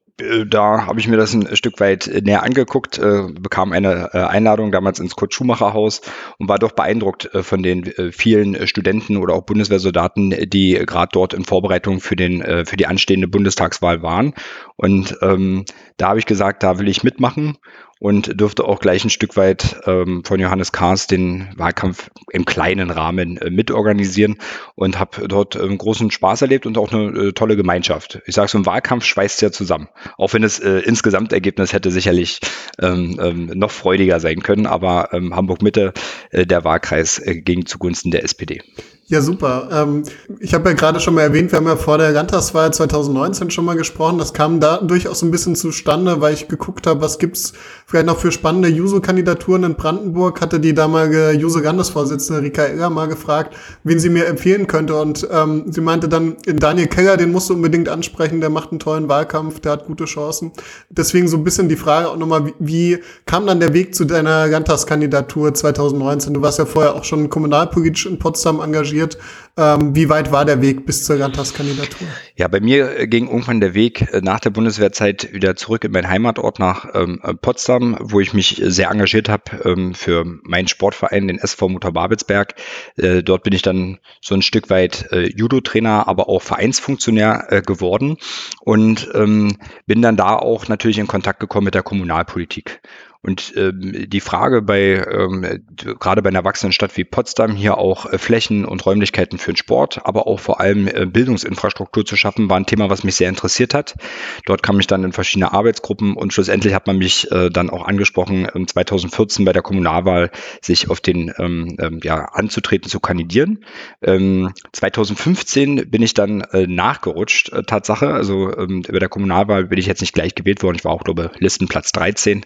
da 0.46 0.86
habe 0.86 0.98
ich 0.98 1.08
mir 1.08 1.18
das 1.18 1.34
ein 1.34 1.54
Stück 1.56 1.78
weit 1.78 2.06
äh, 2.06 2.22
näher 2.22 2.42
angeguckt, 2.42 2.98
äh, 2.98 3.24
bekam 3.38 3.72
eine 3.72 4.10
äh, 4.14 4.18
Einladung 4.18 4.72
damals 4.72 4.98
ins 4.98 5.14
Kurt 5.14 5.34
Schumacher 5.34 5.74
Haus 5.74 6.00
und 6.38 6.48
war 6.48 6.58
doch 6.58 6.72
beeindruckt 6.72 7.34
äh, 7.34 7.42
von 7.42 7.62
den 7.62 7.84
äh, 7.84 8.12
vielen 8.12 8.66
Studenten 8.66 9.18
oder 9.18 9.34
auch 9.34 9.42
Bundeswehrsoldaten, 9.42 10.30
die 10.48 10.72
gerade 10.86 11.10
dort 11.12 11.34
in 11.34 11.44
Vorbereitung 11.44 12.00
für 12.00 12.16
den 12.16 12.42
für 12.64 12.76
die 12.76 12.86
anstehende 12.86 13.28
Bundestagswahl 13.28 14.02
waren. 14.02 14.34
Und 14.76 15.18
ähm, 15.22 15.64
da 15.96 16.08
habe 16.08 16.18
ich 16.18 16.26
gesagt, 16.26 16.62
da 16.62 16.78
will 16.78 16.88
ich 16.88 17.02
mitmachen 17.02 17.58
und 17.98 18.40
durfte 18.40 18.64
auch 18.64 18.80
gleich 18.80 19.04
ein 19.04 19.10
Stück 19.10 19.36
weit 19.36 19.80
ähm, 19.86 20.22
von 20.24 20.38
Johannes 20.38 20.72
Kahrs 20.72 21.06
den 21.06 21.48
Wahlkampf 21.56 22.10
im 22.30 22.44
kleinen 22.44 22.90
Rahmen 22.90 23.38
äh, 23.38 23.50
mitorganisieren 23.50 24.36
und 24.74 24.98
habe 24.98 25.28
dort 25.28 25.56
ähm, 25.56 25.78
großen 25.78 26.10
Spaß 26.10 26.42
erlebt 26.42 26.66
und 26.66 26.76
auch 26.76 26.92
eine 26.92 27.28
äh, 27.28 27.32
tolle 27.32 27.56
Gemeinschaft. 27.56 28.20
Ich 28.26 28.34
sage 28.34 28.48
so, 28.48 28.58
ein 28.58 28.66
Wahlkampf 28.66 29.04
schweißt 29.04 29.40
ja 29.42 29.50
zusammen, 29.50 29.88
auch 30.18 30.34
wenn 30.34 30.44
es 30.44 30.58
äh, 30.58 30.80
insgesamt 30.80 31.32
Ergebnis 31.32 31.72
hätte 31.72 31.90
sicherlich 31.90 32.40
ähm, 32.80 33.18
ähm, 33.22 33.46
noch 33.54 33.70
freudiger 33.70 34.20
sein 34.20 34.42
können, 34.42 34.66
aber 34.66 35.10
ähm, 35.12 35.34
Hamburg 35.34 35.62
Mitte, 35.62 35.94
äh, 36.30 36.46
der 36.46 36.64
Wahlkreis 36.64 37.18
äh, 37.18 37.40
ging 37.40 37.66
zugunsten 37.66 38.10
der 38.10 38.24
SPD. 38.24 38.60
Ja, 39.08 39.20
super. 39.20 39.68
Ähm, 39.70 40.02
ich 40.40 40.52
habe 40.52 40.68
ja 40.68 40.74
gerade 40.74 40.98
schon 40.98 41.14
mal 41.14 41.20
erwähnt, 41.20 41.52
wir 41.52 41.58
haben 41.58 41.68
ja 41.68 41.76
vor 41.76 41.96
der 41.96 42.10
Landtagswahl 42.10 42.74
2019 42.74 43.52
schon 43.52 43.64
mal 43.64 43.76
gesprochen. 43.76 44.18
Das 44.18 44.32
kam 44.32 44.58
da 44.58 44.78
durchaus 44.78 45.22
ein 45.22 45.30
bisschen 45.30 45.54
zustande, 45.54 46.20
weil 46.20 46.34
ich 46.34 46.48
geguckt 46.48 46.88
habe, 46.88 47.02
was 47.02 47.20
gibt's 47.20 47.52
vielleicht 47.86 48.06
noch 48.06 48.18
für 48.18 48.32
spannende 48.32 48.68
Juso-Kandidaturen 48.68 49.62
in 49.62 49.74
Brandenburg. 49.76 50.40
Hatte 50.40 50.58
die 50.58 50.74
damalige 50.74 51.30
Juso-Landesvorsitzende 51.30 52.42
Rika 52.42 52.66
Egger 52.66 52.90
mal 52.90 53.06
gefragt, 53.06 53.54
wen 53.84 54.00
sie 54.00 54.08
mir 54.08 54.26
empfehlen 54.26 54.66
könnte. 54.66 54.96
Und 54.96 55.28
ähm, 55.30 55.66
sie 55.70 55.82
meinte 55.82 56.08
dann, 56.08 56.36
Daniel 56.44 56.88
Keller, 56.88 57.16
den 57.16 57.30
musst 57.30 57.48
du 57.48 57.54
unbedingt 57.54 57.88
ansprechen, 57.88 58.40
der 58.40 58.50
macht 58.50 58.72
einen 58.72 58.80
tollen 58.80 59.08
Wahlkampf, 59.08 59.60
der 59.60 59.70
hat 59.70 59.86
gute 59.86 60.06
Chancen. 60.06 60.50
Deswegen 60.90 61.28
so 61.28 61.36
ein 61.36 61.44
bisschen 61.44 61.68
die 61.68 61.76
Frage 61.76 62.08
auch 62.08 62.16
nochmal, 62.16 62.46
wie, 62.46 62.54
wie 62.58 62.98
kam 63.24 63.46
dann 63.46 63.60
der 63.60 63.72
Weg 63.72 63.94
zu 63.94 64.04
deiner 64.04 64.48
Landtagskandidatur 64.48 65.54
2019? 65.54 66.34
Du 66.34 66.42
warst 66.42 66.58
ja 66.58 66.66
vorher 66.66 66.96
auch 66.96 67.04
schon 67.04 67.30
kommunalpolitisch 67.30 68.06
in 68.06 68.18
Potsdam 68.18 68.58
engagiert 68.58 68.95
engagiert. 68.96 69.18
Ähm, 69.58 69.94
wie 69.94 70.10
weit 70.10 70.32
war 70.32 70.44
der 70.44 70.60
Weg 70.60 70.84
bis 70.84 71.04
zur 71.04 71.16
Landtagskandidatur? 71.16 72.06
Ja, 72.36 72.46
bei 72.48 72.60
mir 72.60 73.06
ging 73.06 73.26
irgendwann 73.26 73.60
der 73.60 73.72
Weg 73.72 74.12
äh, 74.12 74.20
nach 74.20 74.38
der 74.38 74.50
Bundeswehrzeit 74.50 75.32
wieder 75.32 75.56
zurück 75.56 75.84
in 75.84 75.92
meinen 75.92 76.10
Heimatort 76.10 76.58
nach 76.58 76.94
ähm, 76.94 77.20
Potsdam, 77.40 77.96
wo 78.00 78.20
ich 78.20 78.34
mich 78.34 78.60
sehr 78.62 78.90
engagiert 78.90 79.30
habe 79.30 79.44
ähm, 79.64 79.94
für 79.94 80.24
meinen 80.42 80.68
Sportverein, 80.68 81.28
den 81.28 81.38
SV 81.38 81.70
Motor 81.70 81.92
Babelsberg. 81.92 82.54
Äh, 82.96 83.22
dort 83.22 83.44
bin 83.44 83.54
ich 83.54 83.62
dann 83.62 83.98
so 84.20 84.34
ein 84.34 84.42
Stück 84.42 84.68
weit 84.68 85.10
äh, 85.10 85.30
Judo-Trainer, 85.34 86.06
aber 86.06 86.28
auch 86.28 86.42
Vereinsfunktionär 86.42 87.46
äh, 87.48 87.62
geworden 87.62 88.18
und 88.60 89.08
ähm, 89.14 89.56
bin 89.86 90.02
dann 90.02 90.18
da 90.18 90.36
auch 90.36 90.68
natürlich 90.68 90.98
in 90.98 91.06
Kontakt 91.06 91.40
gekommen 91.40 91.64
mit 91.64 91.74
der 91.74 91.82
Kommunalpolitik. 91.82 92.82
Und 93.26 93.54
ähm, 93.56 94.08
die 94.08 94.20
Frage 94.20 94.62
bei, 94.62 95.04
ähm, 95.10 95.64
gerade 95.98 96.22
bei 96.22 96.28
einer 96.28 96.44
wachsenden 96.44 96.72
Stadt 96.72 96.96
wie 96.96 97.02
Potsdam, 97.02 97.56
hier 97.56 97.76
auch 97.76 98.06
äh, 98.12 98.18
Flächen 98.18 98.64
und 98.64 98.86
Räumlichkeiten 98.86 99.38
für 99.38 99.52
den 99.52 99.56
Sport, 99.56 100.00
aber 100.04 100.28
auch 100.28 100.38
vor 100.38 100.60
allem 100.60 100.86
äh, 100.86 101.06
Bildungsinfrastruktur 101.06 102.06
zu 102.06 102.14
schaffen, 102.14 102.48
war 102.48 102.56
ein 102.56 102.66
Thema, 102.66 102.88
was 102.88 103.02
mich 103.02 103.16
sehr 103.16 103.28
interessiert 103.28 103.74
hat. 103.74 103.96
Dort 104.44 104.62
kam 104.62 104.78
ich 104.78 104.86
dann 104.86 105.02
in 105.02 105.12
verschiedene 105.12 105.52
Arbeitsgruppen 105.52 106.14
und 106.14 106.32
schlussendlich 106.32 106.72
hat 106.72 106.86
man 106.86 106.98
mich 106.98 107.28
äh, 107.32 107.50
dann 107.50 107.68
auch 107.68 107.88
angesprochen, 107.88 108.46
2014 108.64 109.44
bei 109.44 109.52
der 109.52 109.62
Kommunalwahl 109.62 110.30
sich 110.62 110.88
auf 110.88 111.00
den, 111.00 111.32
ähm, 111.38 111.76
ähm, 111.80 111.98
ja, 112.04 112.26
anzutreten, 112.26 112.88
zu 112.88 113.00
kandidieren. 113.00 113.64
Ähm, 114.02 114.52
2015 114.70 115.90
bin 115.90 116.02
ich 116.02 116.14
dann 116.14 116.42
äh, 116.42 116.68
nachgerutscht, 116.68 117.52
äh, 117.52 117.64
Tatsache. 117.64 118.12
Also 118.12 118.56
ähm, 118.56 118.84
über 118.86 119.00
der 119.00 119.08
Kommunalwahl 119.08 119.64
bin 119.64 119.80
ich 119.80 119.86
jetzt 119.86 120.00
nicht 120.00 120.14
gleich 120.14 120.36
gewählt 120.36 120.62
worden. 120.62 120.76
Ich 120.76 120.84
war 120.84 120.92
auch, 120.92 121.02
glaube 121.02 121.32
Listenplatz 121.40 121.90
13. 121.90 122.44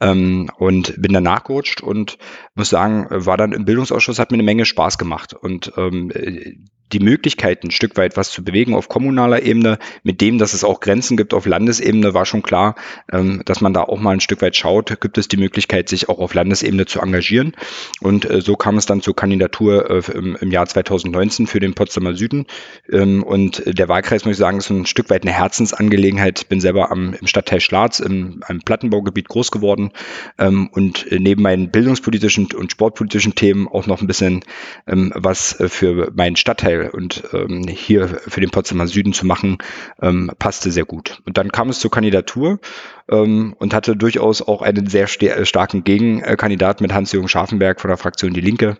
Ähm, 0.00 0.19
ähm, 0.20 0.50
und 0.58 1.00
bin 1.00 1.12
dann 1.12 1.24
nachgerutscht 1.24 1.80
und 1.82 2.18
muss 2.54 2.70
sagen, 2.70 3.06
war 3.10 3.36
dann 3.36 3.52
im 3.52 3.64
Bildungsausschuss, 3.64 4.18
hat 4.18 4.30
mir 4.30 4.36
eine 4.36 4.42
Menge 4.42 4.64
Spaß 4.64 4.98
gemacht. 4.98 5.34
Und 5.34 5.72
ähm, 5.76 6.10
die 6.92 7.00
Möglichkeit, 7.00 7.64
ein 7.64 7.70
Stück 7.70 7.96
weit 7.96 8.16
was 8.16 8.30
zu 8.30 8.42
bewegen 8.42 8.74
auf 8.74 8.88
kommunaler 8.88 9.42
Ebene, 9.42 9.78
mit 10.02 10.20
dem, 10.20 10.38
dass 10.38 10.54
es 10.54 10.64
auch 10.64 10.80
Grenzen 10.80 11.16
gibt 11.16 11.34
auf 11.34 11.46
Landesebene, 11.46 12.14
war 12.14 12.26
schon 12.26 12.42
klar, 12.42 12.74
ähm, 13.12 13.42
dass 13.44 13.60
man 13.60 13.72
da 13.72 13.82
auch 13.82 14.00
mal 14.00 14.12
ein 14.12 14.20
Stück 14.20 14.42
weit 14.42 14.56
schaut, 14.56 15.00
gibt 15.00 15.18
es 15.18 15.28
die 15.28 15.36
Möglichkeit, 15.36 15.88
sich 15.88 16.08
auch 16.08 16.18
auf 16.18 16.34
Landesebene 16.34 16.86
zu 16.86 17.00
engagieren. 17.00 17.52
Und 18.00 18.28
äh, 18.28 18.40
so 18.40 18.56
kam 18.56 18.76
es 18.76 18.86
dann 18.86 19.02
zur 19.02 19.14
Kandidatur 19.14 19.90
äh, 19.90 20.10
im, 20.12 20.50
Jahr 20.50 20.66
2019 20.66 21.46
für 21.46 21.60
den 21.60 21.74
Potsdamer 21.74 22.14
Süden. 22.14 22.46
Ähm, 22.90 23.22
und 23.22 23.62
der 23.66 23.88
Wahlkreis, 23.88 24.24
muss 24.24 24.32
ich 24.32 24.38
sagen, 24.38 24.58
ist 24.58 24.70
ein 24.70 24.86
Stück 24.86 25.10
weit 25.10 25.22
eine 25.22 25.32
Herzensangelegenheit. 25.32 26.48
Bin 26.48 26.60
selber 26.60 26.90
am, 26.90 27.14
im 27.14 27.26
Stadtteil 27.26 27.60
Schlatz, 27.60 28.00
im, 28.00 28.42
einem 28.46 28.60
Plattenbaugebiet 28.62 29.28
groß 29.28 29.50
geworden 29.50 29.92
ähm, 30.38 30.68
und 30.72 31.06
neben 31.10 31.42
meinen 31.42 31.70
bildungspolitischen 31.70 32.48
und 32.54 32.72
sportpolitischen 32.72 33.34
Themen 33.34 33.68
auch 33.68 33.86
noch 33.86 34.00
ein 34.00 34.06
bisschen 34.06 34.44
was 34.86 35.56
für 35.68 36.10
meinen 36.14 36.36
Stadtteil 36.36 36.79
und 36.88 37.24
ähm, 37.32 37.66
hier 37.68 38.08
für 38.08 38.40
den 38.40 38.50
Potsdamer 38.50 38.86
Süden 38.86 39.12
zu 39.12 39.26
machen, 39.26 39.58
ähm, 40.00 40.30
passte 40.38 40.70
sehr 40.70 40.84
gut. 40.84 41.20
Und 41.26 41.36
dann 41.36 41.52
kam 41.52 41.68
es 41.68 41.80
zur 41.80 41.90
Kandidatur 41.90 42.58
ähm, 43.10 43.54
und 43.58 43.74
hatte 43.74 43.96
durchaus 43.96 44.42
auch 44.42 44.62
einen 44.62 44.86
sehr 44.86 45.06
starken 45.06 45.84
Gegenkandidat 45.84 46.80
mit 46.80 46.92
Hans-Jürgen 46.92 47.28
Scharfenberg 47.28 47.80
von 47.80 47.88
der 47.88 47.98
Fraktion 47.98 48.32
Die 48.32 48.40
Linke. 48.40 48.78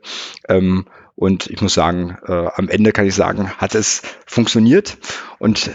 Ähm, 0.48 0.86
und 1.14 1.48
ich 1.48 1.60
muss 1.60 1.74
sagen, 1.74 2.16
äh, 2.26 2.46
am 2.54 2.68
Ende 2.68 2.92
kann 2.92 3.06
ich 3.06 3.14
sagen, 3.14 3.50
hat 3.58 3.74
es 3.74 4.02
funktioniert. 4.26 4.96
Und 5.38 5.70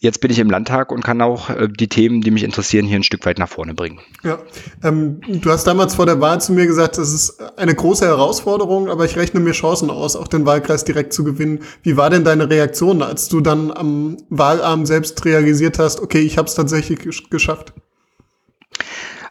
jetzt 0.00 0.20
bin 0.20 0.30
ich 0.30 0.38
im 0.38 0.50
Landtag 0.50 0.90
und 0.90 1.04
kann 1.04 1.20
auch 1.20 1.50
äh, 1.50 1.68
die 1.68 1.88
Themen, 1.88 2.22
die 2.22 2.30
mich 2.30 2.42
interessieren, 2.42 2.86
hier 2.86 2.96
ein 2.96 3.02
Stück 3.02 3.24
weit 3.26 3.38
nach 3.38 3.48
vorne 3.48 3.74
bringen. 3.74 4.00
Ja, 4.24 4.38
ähm, 4.82 5.20
du 5.28 5.50
hast 5.50 5.66
damals 5.66 5.94
vor 5.94 6.06
der 6.06 6.20
Wahl 6.20 6.40
zu 6.40 6.52
mir 6.52 6.66
gesagt, 6.66 6.98
das 6.98 7.12
ist 7.12 7.40
eine 7.58 7.74
große 7.74 8.06
Herausforderung, 8.06 8.88
aber 8.88 9.04
ich 9.04 9.16
rechne 9.16 9.40
mir 9.40 9.52
Chancen 9.52 9.90
aus, 9.90 10.16
auch 10.16 10.28
den 10.28 10.46
Wahlkreis 10.46 10.84
direkt 10.84 11.12
zu 11.12 11.22
gewinnen. 11.22 11.60
Wie 11.82 11.96
war 11.96 12.10
denn 12.10 12.24
deine 12.24 12.50
Reaktion, 12.50 13.02
als 13.02 13.28
du 13.28 13.40
dann 13.40 13.70
am 13.70 14.16
Wahlabend 14.30 14.86
selbst 14.86 15.24
realisiert 15.24 15.78
hast, 15.78 16.00
okay, 16.00 16.20
ich 16.20 16.38
habe 16.38 16.48
es 16.48 16.54
tatsächlich 16.54 16.98
geschafft? 17.30 17.74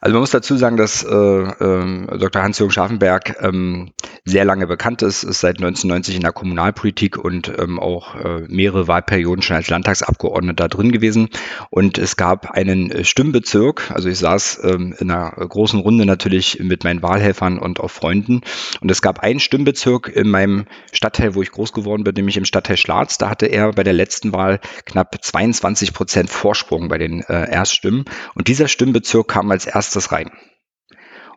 Also 0.02 0.14
man 0.14 0.22
muss 0.22 0.32
dazu 0.32 0.56
sagen, 0.56 0.78
dass 0.78 1.04
äh, 1.04 1.10
äh, 1.10 2.18
Dr. 2.18 2.42
Hans-Jürgen 2.42 2.72
Scharfenberg 2.72 3.36
ähm, 3.42 3.92
sehr 4.26 4.46
lange 4.46 4.68
bekannt 4.68 5.02
ist, 5.02 5.24
ist 5.24 5.40
seit 5.40 5.58
1990 5.58 6.16
in 6.16 6.22
der 6.22 6.32
Kommunalpolitik 6.32 7.18
und 7.18 7.52
ähm, 7.58 7.80
auch 7.80 8.16
äh, 8.16 8.46
mehrere 8.48 8.88
Wahlperioden 8.88 9.42
schon 9.42 9.56
als 9.56 9.70
Landtagsabgeordneter 9.70 10.68
drin 10.68 10.92
gewesen. 10.92 11.30
Und 11.70 11.98
es 11.98 12.16
gab 12.16 12.52
einen 12.52 12.92
äh, 12.92 13.04
Stimmbezirk, 13.04 13.92
also 13.92 14.10
ich 14.10 14.20
saß 14.20 14.62
ähm, 14.64 14.96
in 15.00 15.12
einer 15.12 15.32
großen 15.32 15.80
Runde 15.80 16.06
natürlich 16.06 16.60
mit 16.60 16.84
meinen 16.84 17.02
Wahlhelfern 17.02 17.60
und 17.60 17.80
auch 17.80 17.92
Freunden. 17.92 18.42
Und 18.82 18.92
es 18.92 19.02
gab 19.02 19.20
einen 19.20 19.40
Stimmbezirk 19.40 20.08
in 20.08 20.30
meinem 20.30 20.66
Stadtteil, 20.92 21.36
wo 21.36 21.42
ich 21.42 21.52
groß 21.52 21.74
geworden 21.74 22.04
bin, 22.04 22.14
nämlich 22.16 22.38
im 22.38 22.46
Stadtteil 22.46 22.78
Schlatz. 22.78 23.18
Da 23.18 23.30
hatte 23.30 23.48
er 23.48 23.72
bei 23.74 23.84
der 23.84 23.94
letzten 23.94 24.34
Wahl 24.34 24.60
knapp 24.86 25.16
22 25.22 25.94
Prozent 25.94 26.30
Vorsprung 26.30 26.90
bei 26.90 26.98
den 26.98 27.22
äh, 27.22 27.50
Erststimmen. 27.52 28.06
Und 28.36 28.48
dieser 28.48 28.68
Stimmbezirk 28.68 29.28
kam 29.28 29.52
als 29.52 29.66
erstes 29.66 30.12
rein. 30.12 30.32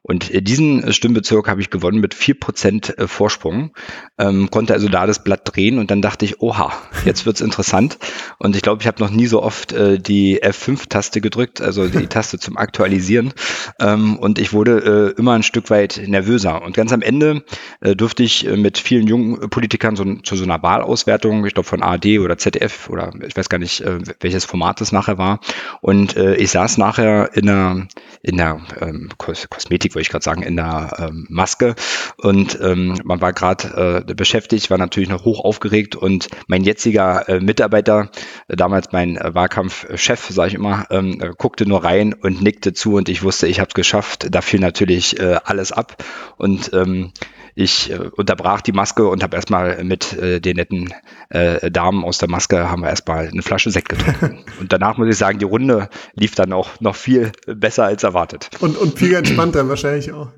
Und 0.02 0.32
äh, 0.34 0.42
diesen 0.42 0.82
äh, 0.82 0.92
Stimmbezirk 0.92 1.48
habe 1.48 1.60
ich 1.60 1.70
gewonnen 1.70 2.00
mit 2.00 2.14
vier 2.14 2.38
Prozent 2.38 2.98
äh, 2.98 3.06
Vorsprung, 3.06 3.72
ähm, 4.18 4.50
konnte 4.50 4.74
also 4.74 4.88
da 4.88 5.06
das 5.06 5.22
Blatt 5.22 5.42
drehen 5.44 5.78
und 5.78 5.90
dann 5.90 6.02
dachte 6.02 6.24
ich, 6.24 6.40
oha, 6.40 6.72
jetzt 7.04 7.24
wird's 7.24 7.40
interessant. 7.40 7.98
Und 8.38 8.56
ich 8.56 8.62
glaube, 8.62 8.82
ich 8.82 8.88
habe 8.88 9.00
noch 9.00 9.10
nie 9.10 9.26
so 9.26 9.42
oft 9.42 9.72
äh, 9.72 9.98
die 9.98 10.42
F5-Taste 10.42 11.20
gedrückt, 11.20 11.60
also 11.60 11.86
die 11.86 12.06
Taste 12.08 12.38
zum 12.38 12.56
Aktualisieren. 12.56 13.32
Ähm, 13.78 14.18
und 14.18 14.40
ich 14.40 14.52
wurde 14.52 15.12
äh, 15.16 15.18
immer 15.18 15.34
ein 15.34 15.44
Stück 15.44 15.70
weit 15.70 16.02
nervöser. 16.04 16.62
Und 16.62 16.74
ganz 16.74 16.92
am 16.92 17.02
Ende 17.02 17.44
äh, 17.80 17.94
durfte 17.94 18.24
ich 18.24 18.44
mit 18.44 18.78
vielen 18.78 19.06
jungen 19.06 19.50
Politikern 19.50 19.94
so, 19.94 20.04
zu 20.16 20.34
so 20.34 20.44
einer 20.44 20.62
Wahlauswertung, 20.62 21.46
ich 21.46 21.54
glaube 21.54 21.68
von 21.68 21.82
ARD 21.82 22.18
oder 22.18 22.38
ZDF 22.38 22.90
oder 22.90 23.12
ich 23.26 23.36
weiß 23.36 23.48
gar 23.48 23.58
nicht, 23.58 23.84
welches 24.20 24.44
Format 24.44 24.80
es 24.80 24.92
nachher 24.92 25.18
war. 25.18 25.40
Und 25.80 26.16
ich 26.16 26.50
saß 26.50 26.78
nachher 26.78 27.30
in 27.34 27.48
einer, 27.48 27.88
in 28.22 28.40
einer 28.40 28.60
ähm, 28.80 29.10
Kosmetik 29.16 29.91
wollte 29.94 30.02
ich 30.02 30.10
gerade 30.10 30.24
sagen, 30.24 30.42
in 30.42 30.56
der 30.56 30.92
ähm, 30.98 31.26
Maske. 31.28 31.74
Und 32.16 32.58
ähm, 32.60 32.98
man 33.04 33.20
war 33.20 33.32
gerade 33.32 34.04
äh, 34.08 34.14
beschäftigt, 34.14 34.70
war 34.70 34.78
natürlich 34.78 35.08
noch 35.08 35.24
hoch 35.24 35.44
aufgeregt 35.44 35.96
und 35.96 36.28
mein 36.46 36.62
jetziger 36.62 37.28
äh, 37.28 37.40
Mitarbeiter, 37.40 38.10
äh, 38.48 38.56
damals 38.56 38.92
mein 38.92 39.16
äh, 39.16 39.34
Wahlkampfchef, 39.34 40.28
sage 40.30 40.48
ich 40.48 40.54
immer, 40.54 40.86
ähm, 40.90 41.20
äh, 41.20 41.30
guckte 41.36 41.66
nur 41.66 41.84
rein 41.84 42.14
und 42.14 42.42
nickte 42.42 42.72
zu 42.72 42.94
und 42.94 43.08
ich 43.08 43.22
wusste, 43.22 43.46
ich 43.46 43.60
habe 43.60 43.68
es 43.68 43.74
geschafft. 43.74 44.26
Da 44.30 44.40
fiel 44.40 44.60
natürlich 44.60 45.20
alles 45.44 45.72
ab 45.72 46.02
und 46.36 46.72
ähm, 46.72 47.12
ich 47.54 47.92
unterbrach 48.16 48.60
die 48.60 48.72
Maske 48.72 49.06
und 49.06 49.22
habe 49.22 49.36
erstmal 49.36 49.84
mit 49.84 50.16
den 50.20 50.56
netten 50.56 50.92
Damen 51.28 52.04
aus 52.04 52.18
der 52.18 52.30
Maske 52.30 52.70
haben 52.70 52.82
wir 52.82 52.88
erstmal 52.88 53.28
eine 53.28 53.42
Flasche 53.42 53.70
Sekt 53.70 53.88
getrunken. 53.90 54.44
und 54.60 54.72
danach 54.72 54.96
muss 54.96 55.08
ich 55.08 55.16
sagen, 55.16 55.38
die 55.38 55.44
Runde 55.44 55.88
lief 56.14 56.34
dann 56.34 56.52
auch 56.52 56.80
noch 56.80 56.96
viel 56.96 57.32
besser 57.46 57.84
als 57.84 58.02
erwartet. 58.02 58.50
Und, 58.60 58.76
und 58.76 58.98
viel 58.98 59.14
entspannter 59.14 59.68
wahrscheinlich 59.68 59.81
auch. 60.12 60.28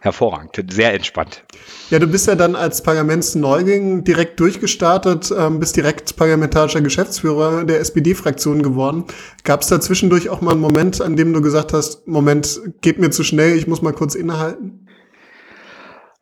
Hervorragend, 0.00 0.72
sehr 0.72 0.94
entspannt. 0.94 1.44
Ja, 1.90 1.98
du 1.98 2.06
bist 2.06 2.28
ja 2.28 2.36
dann 2.36 2.54
als 2.54 2.82
Parlamentsneuging 2.82 4.04
direkt 4.04 4.38
durchgestartet, 4.38 5.32
ähm, 5.36 5.58
bist 5.58 5.76
direkt 5.76 6.14
parlamentarischer 6.14 6.80
Geschäftsführer 6.82 7.64
der 7.64 7.80
SPD-Fraktion 7.80 8.62
geworden. 8.62 9.04
Gab 9.42 9.62
es 9.62 9.68
da 9.68 9.80
zwischendurch 9.80 10.28
auch 10.28 10.40
mal 10.40 10.52
einen 10.52 10.60
Moment, 10.60 11.00
an 11.00 11.16
dem 11.16 11.32
du 11.32 11.40
gesagt 11.40 11.72
hast, 11.72 12.06
Moment, 12.06 12.60
geht 12.80 13.00
mir 13.00 13.10
zu 13.10 13.24
schnell, 13.24 13.56
ich 13.56 13.66
muss 13.66 13.82
mal 13.82 13.92
kurz 13.92 14.14
innehalten? 14.14 14.86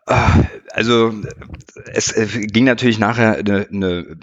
Also 0.07 1.13
es, 1.93 2.15
ging 2.15 2.65
natürlich 2.65 3.01
nachher 3.01 3.39
eine, 3.39 3.67
eine, 3.73 4.17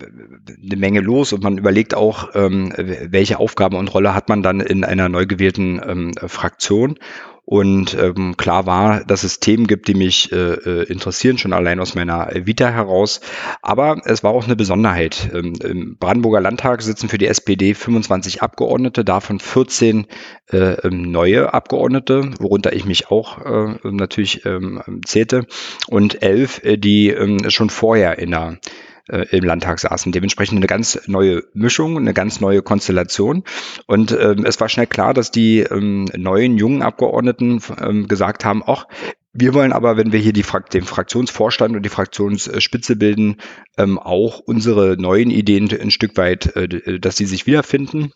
eine, 0.64 0.76
Menge 0.78 1.02
los 1.02 1.34
und 1.34 1.44
man 1.44 1.58
überlegt 1.58 1.94
auch, 1.94 2.30
ähm, 2.36 2.74
welche 2.78 3.38
Aufgabe 3.38 3.76
und 3.76 3.94
Rolle 3.94 4.16
hat 4.16 4.30
man 4.30 4.42
dann 4.44 4.62
in 4.62 4.86
einer 4.86 5.10
neu 5.10 5.26
gewählten 5.26 5.82
ähm, 5.86 6.14
Fraktion. 6.26 6.98
Und 7.46 7.94
ähm, 7.96 8.38
klar 8.38 8.66
war, 8.66 9.04
dass 9.04 9.24
es 9.24 9.42
Themen 9.42 9.68
gibt, 9.68 9.90
die 9.90 9.96
mich 9.96 10.32
äh, 10.32 10.54
äh, 10.54 10.84
interessieren, 10.84 11.38
schon 11.38 11.52
allein 11.52 11.82
aus 11.82 11.94
meiner 11.94 12.30
Vita 12.34 12.70
heraus. 12.70 13.20
Aber 13.62 14.02
es 14.06 14.24
war 14.24 14.32
auch 14.32 14.46
eine 14.46 14.56
Besonderheit. 14.56 15.30
Ähm, 15.34 15.54
Im 15.62 15.98
Brandenburger 15.98 16.40
Landtag 16.40 16.82
sitzen 16.82 17.10
für 17.10 17.18
die 17.18 17.28
SPD 17.28 17.74
25 17.74 18.42
Abgeordnete, 18.42 19.04
davon 19.04 19.40
14 19.40 20.08
äh, 20.52 20.58
ähm, 20.58 21.12
neue 21.12 21.54
Abgeordnete, 21.54 22.32
worunter 22.40 22.72
ich 22.72 22.86
mich 22.86 23.12
auch 23.12 23.40
äh, 23.40 23.78
natürlich 23.84 24.46
ähm, 24.46 25.02
zählte, 25.06 25.46
und 25.88 26.24
elf, 26.24 26.64
äh, 26.64 26.78
die 26.78 27.10
ähm, 27.10 27.50
schon 27.50 27.70
vorher 27.70 28.20
in 28.20 28.32
der 28.32 28.60
äh, 29.10 29.26
im 29.36 29.44
Landtag 29.44 29.80
saßen. 29.80 30.12
Dementsprechend 30.12 30.58
eine 30.58 30.68
ganz 30.68 31.00
neue 31.08 31.44
Mischung, 31.54 31.98
eine 31.98 32.14
ganz 32.14 32.40
neue 32.40 32.62
Konstellation. 32.62 33.44
Und 33.86 34.12
ähm, 34.12 34.46
es 34.46 34.60
war 34.60 34.70
schnell 34.70 34.88
klar, 34.88 35.14
dass 35.14 35.32
die 35.32 35.60
ähm, 35.60 36.06
neuen 36.16 36.58
jungen 36.58 36.82
Abgeordneten 36.82 37.62
ähm, 37.82 38.08
gesagt 38.08 38.46
haben, 38.46 38.64
ach, 38.66 38.86
wir 39.34 39.54
wollen 39.56 39.74
aber, 39.74 39.98
wenn 39.98 40.12
wir 40.12 40.20
hier 40.20 40.34
die 40.34 40.44
Frakt 40.44 40.76
den 40.76 40.84
Fraktionsvorstand 40.84 41.76
und 41.76 41.84
die 41.84 41.90
Fraktionsspitze 41.90 42.96
bilden, 42.96 43.38
ähm, 43.78 43.98
auch 43.98 44.40
unsere 44.40 44.96
neuen 44.98 45.32
Ideen 45.32 45.70
ein 45.72 45.92
Stück 45.92 46.16
weit, 46.18 46.56
äh, 46.56 47.00
dass 47.00 47.18
sie 47.18 47.26
sich 47.26 47.48
wiederfinden. 47.48 48.14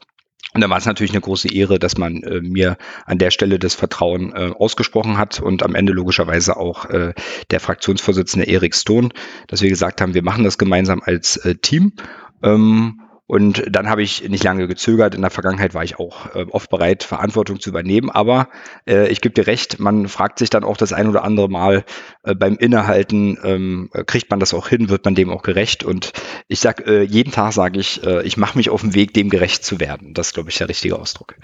Und 0.54 0.62
da 0.62 0.70
war 0.70 0.78
es 0.78 0.86
natürlich 0.86 1.12
eine 1.12 1.22
große 1.22 1.54
Ehre, 1.54 1.78
dass 1.78 1.98
man 1.98 2.24
äh, 2.24 2.42
mir 2.42 2.78
an 3.06 3.18
der 3.18 3.32
Stelle 3.32 3.60
das 3.60 3.76
Vertrauen 3.76 4.34
äh, 4.34 4.52
ausgesprochen 4.58 5.18
hat 5.18 5.40
und 5.40 5.62
am 5.62 5.76
Ende 5.76 5.94
logischerweise 5.94 6.58
auch 6.58 6.86
äh, 6.86 7.14
der 7.52 7.60
Fraktionsvorsitzende 7.60 8.48
Erik 8.48 8.74
Stone, 8.74 9.10
dass 9.48 9.62
wir 9.62 9.70
gesagt 9.70 10.02
haben, 10.02 10.14
wir 10.14 10.24
machen 10.24 10.44
das 10.44 10.58
gemeinsam 10.58 11.02
als 11.04 11.38
äh, 11.38 11.56
Team. 11.56 11.94
Ähm, 12.42 13.02
und 13.28 13.64
dann 13.70 13.90
habe 13.90 14.02
ich 14.02 14.28
nicht 14.30 14.46
lange 14.46 14.68
gezögert. 14.70 15.14
In 15.14 15.22
der 15.22 15.30
Vergangenheit 15.30 15.74
war 15.74 15.84
ich 15.84 16.00
auch 16.00 16.34
äh, 16.34 16.46
oft 16.50 16.70
bereit, 16.70 17.04
Verantwortung 17.04 17.60
zu 17.60 17.70
übernehmen. 17.70 18.10
Aber 18.10 18.48
äh, 18.88 19.10
ich 19.10 19.20
gebe 19.20 19.34
dir 19.34 19.48
recht, 19.48 19.80
man 19.80 20.08
fragt 20.08 20.40
sich 20.40 20.50
dann 20.50 20.64
auch 20.64 20.78
das 20.78 20.94
ein 20.94 21.10
oder 21.10 21.26
andere 21.26 21.50
Mal 21.50 21.84
äh, 22.24 22.34
beim 22.36 22.56
Innehalten, 22.56 23.38
ähm, 23.44 23.90
kriegt 24.06 24.32
man 24.32 24.40
das 24.40 24.54
auch 24.54 24.70
hin, 24.70 24.88
wird 24.88 25.04
man 25.04 25.14
dem 25.14 25.30
auch 25.30 25.44
gerecht? 25.44 25.84
Und 25.84 26.14
ich 26.48 26.62
sage, 26.62 26.86
äh, 26.86 27.04
jeden 27.04 27.34
Tag 27.34 27.52
sage 27.52 27.82
ich, 27.82 28.02
äh, 28.06 28.24
ich 28.24 28.38
mache 28.38 28.58
mich 28.58 28.70
auf 28.70 28.80
den 28.80 28.96
Weg, 28.96 29.14
dem 29.14 29.30
gerecht 29.30 29.66
zu 29.66 29.82
werden. 29.82 30.14
Das 30.14 30.28
ist, 30.28 30.34
glaube 30.34 30.50
ich, 30.50 30.58
der 30.58 30.70
richtige 30.70 30.98
Ausdruck. 30.98 31.36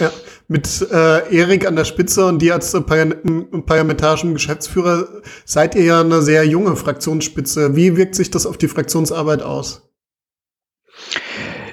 Ja, 0.00 0.10
mit 0.48 0.80
äh, 0.90 1.36
Erik 1.36 1.66
an 1.66 1.76
der 1.76 1.84
Spitze 1.84 2.24
und 2.24 2.40
dir 2.40 2.54
als 2.54 2.72
parlamentarischen 2.72 4.32
Geschäftsführer 4.32 5.08
seid 5.44 5.74
ihr 5.74 5.84
ja 5.84 6.00
eine 6.00 6.22
sehr 6.22 6.44
junge 6.44 6.74
Fraktionsspitze. 6.74 7.76
Wie 7.76 7.98
wirkt 7.98 8.14
sich 8.14 8.30
das 8.30 8.46
auf 8.46 8.56
die 8.56 8.68
Fraktionsarbeit 8.68 9.42
aus? 9.42 9.87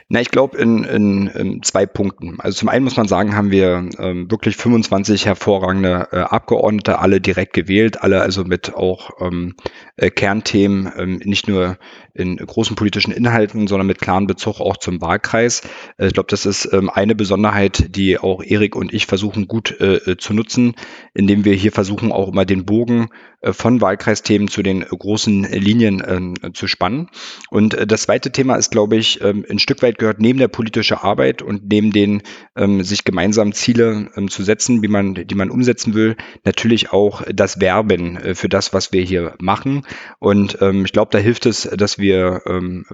Na, 0.08 0.22
ich 0.22 0.30
glaube 0.30 0.60
in, 0.60 0.84
in, 0.84 1.28
in, 1.28 1.64
zwei 1.64 1.88
Punkten. 1.88 2.40
Also 2.40 2.60
zum 2.60 2.70
einen 2.70 2.84
muss 2.84 2.96
man 2.96 3.08
sagen, 3.08 3.36
haben 3.36 3.50
wir 3.50 3.90
ähm, 3.98 4.30
wirklich 4.30 4.56
25 4.56 5.26
hervorragende 5.26 6.10
äh, 6.12 6.18
Abgeordnete, 6.20 7.00
alle 7.00 7.20
direkt 7.20 7.54
gewählt, 7.54 8.04
alle 8.04 8.22
also 8.22 8.44
mit 8.44 8.76
auch 8.76 9.10
ähm, 9.20 9.56
äh, 9.98 10.12
Kernthemen, 10.12 10.92
ähm, 10.96 11.22
nicht 11.24 11.48
nur 11.48 11.80
in 12.14 12.38
großen 12.38 12.76
politischen 12.76 13.12
Inhalten, 13.14 13.66
sondern 13.66 13.88
mit 13.88 14.00
klaren 14.00 14.28
Bezug 14.28 14.60
auch 14.60 14.78
zum 14.78 15.02
Wahlkreis. 15.02 15.64
Äh, 15.98 16.06
ich 16.06 16.14
glaube, 16.14 16.28
das 16.30 16.46
ist 16.46 16.72
ähm, 16.72 16.92
eine 16.92 17.16
Besonderheit, 17.16 17.96
die 17.96 18.20
auch 18.20 18.44
Erik 18.44 18.76
und 18.76 18.94
ich 18.94 19.08
versuchen 19.08 19.48
gut 19.48 19.76
äh, 19.82 19.96
äh, 19.96 20.18
zu 20.18 20.36
nutzen, 20.36 20.76
indem 21.16 21.46
wir 21.46 21.54
hier 21.56 21.72
versuchen 21.72 22.12
auch 22.12 22.28
immer 22.28 22.46
den 22.46 22.66
Bogen 22.66 23.10
von 23.52 23.82
Wahlkreisthemen 23.82 24.48
zu 24.48 24.64
den 24.64 24.82
großen 24.82 25.44
Linien 25.44 26.04
ähm, 26.06 26.54
zu 26.54 26.68
spannen. 26.68 27.10
Und 27.50 27.78
das 27.90 28.04
zweite 28.04 28.32
Thema 28.32 28.56
ist, 28.56 28.72
glaube 28.72 28.96
ich, 28.96 29.22
ähm, 29.22 29.46
ein 29.50 29.60
Stück 29.60 29.82
weit 29.82 30.00
gehört 30.00 30.20
neben 30.20 30.40
der 30.40 30.48
politischen 30.48 30.98
Arbeit 30.98 31.42
und 31.42 31.68
neben 31.70 31.92
den 31.92 32.22
ähm, 32.56 32.84
sich 32.84 33.04
gemeinsam 33.04 33.54
Ziele 33.54 34.10
zu 34.30 34.44
setzen, 34.44 34.82
wie 34.82 34.88
man, 34.88 35.14
die 35.14 35.36
man 35.36 35.50
umsetzen 35.50 35.94
will, 35.94 36.16
natürlich 36.44 36.92
auch 36.92 37.24
das 37.34 37.60
Werben 37.60 38.18
äh, 38.18 38.36
für 38.36 38.50
das, 38.50 38.74
was 38.74 38.92
wir 38.92 39.02
hier 39.02 39.36
machen. 39.40 39.86
Und 40.20 40.58
ich 40.62 40.92
glaube, 40.92 41.12
da 41.12 41.18
hilft 41.18 41.46
es, 41.46 41.64
dass 41.64 41.98
wir 41.98 42.42
ein 42.46 42.86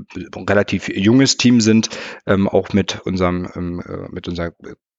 relativ 0.50 0.90
junges 0.90 1.38
Team 1.38 1.62
sind, 1.62 1.90
auch 2.26 2.74
mit 2.74 3.02
unserem, 3.06 3.46
äh, 3.80 4.10
mit 4.12 4.28
unserer 4.28 4.54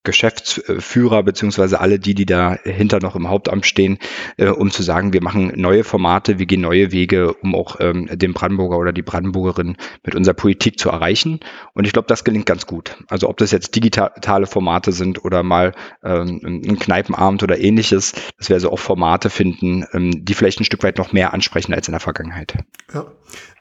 Geschäftsführer 0.04 1.22
beziehungsweise 1.22 1.80
alle 1.80 1.98
die, 1.98 2.14
die 2.14 2.26
dahinter 2.26 2.98
noch 3.00 3.14
im 3.14 3.28
Hauptamt 3.28 3.66
stehen, 3.66 3.98
äh, 4.36 4.48
um 4.48 4.70
zu 4.70 4.82
sagen, 4.82 5.12
wir 5.12 5.22
machen 5.22 5.52
neue 5.56 5.84
Formate, 5.84 6.38
wir 6.38 6.46
gehen 6.46 6.60
neue 6.60 6.90
Wege, 6.92 7.34
um 7.34 7.54
auch 7.54 7.76
ähm, 7.80 8.08
den 8.10 8.32
Brandenburger 8.32 8.78
oder 8.78 8.92
die 8.92 9.02
Brandenburgerin 9.02 9.76
mit 10.04 10.14
unserer 10.14 10.34
Politik 10.34 10.78
zu 10.78 10.90
erreichen. 10.90 11.40
Und 11.74 11.86
ich 11.86 11.92
glaube, 11.92 12.08
das 12.08 12.24
gelingt 12.24 12.46
ganz 12.46 12.66
gut. 12.66 12.96
Also 13.08 13.28
ob 13.28 13.36
das 13.36 13.52
jetzt 13.52 13.74
digitale 13.76 14.46
Formate 14.46 14.92
sind 14.92 15.24
oder 15.24 15.42
mal 15.42 15.72
ähm, 16.02 16.40
ein 16.44 16.78
Kneipenabend 16.78 17.42
oder 17.42 17.58
ähnliches, 17.58 18.12
dass 18.38 18.48
wir 18.48 18.56
also 18.56 18.72
auch 18.72 18.78
Formate 18.78 19.30
finden, 19.30 19.84
ähm, 19.92 20.24
die 20.24 20.34
vielleicht 20.34 20.60
ein 20.60 20.64
Stück 20.64 20.82
weit 20.82 20.98
noch 20.98 21.12
mehr 21.12 21.32
ansprechen 21.32 21.74
als 21.74 21.86
in 21.86 21.92
der 21.92 22.00
Vergangenheit. 22.00 22.54
Ja. 22.92 23.06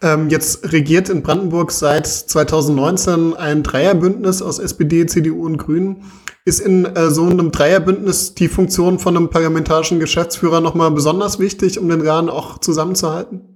Ähm, 0.02 0.30
jetzt 0.30 0.72
regiert 0.72 1.10
in 1.10 1.22
Brandenburg 1.22 1.72
seit 1.72 2.08
2019 2.08 3.36
ein 3.36 3.62
Dreierbündnis 3.62 4.42
aus 4.42 4.58
SPD, 4.58 5.06
CDU 5.06 5.46
und 5.46 5.58
Grünen. 5.58 6.04
Ist 6.44 6.60
in 6.60 6.86
äh, 6.86 7.12
so 7.12 7.26
einem 7.26 7.52
Dreierbündnis 7.52 8.34
die 8.34 8.48
Funktion 8.48 8.98
von 8.98 9.16
einem 9.16 9.30
parlamentarischen 9.30 10.00
Geschäftsführer 10.00 10.60
nochmal 10.60 10.90
besonders 10.90 11.38
wichtig, 11.38 11.78
um 11.78 11.88
den 11.88 12.02
Rahmen 12.02 12.30
auch 12.30 12.58
zusammenzuhalten? 12.58 13.51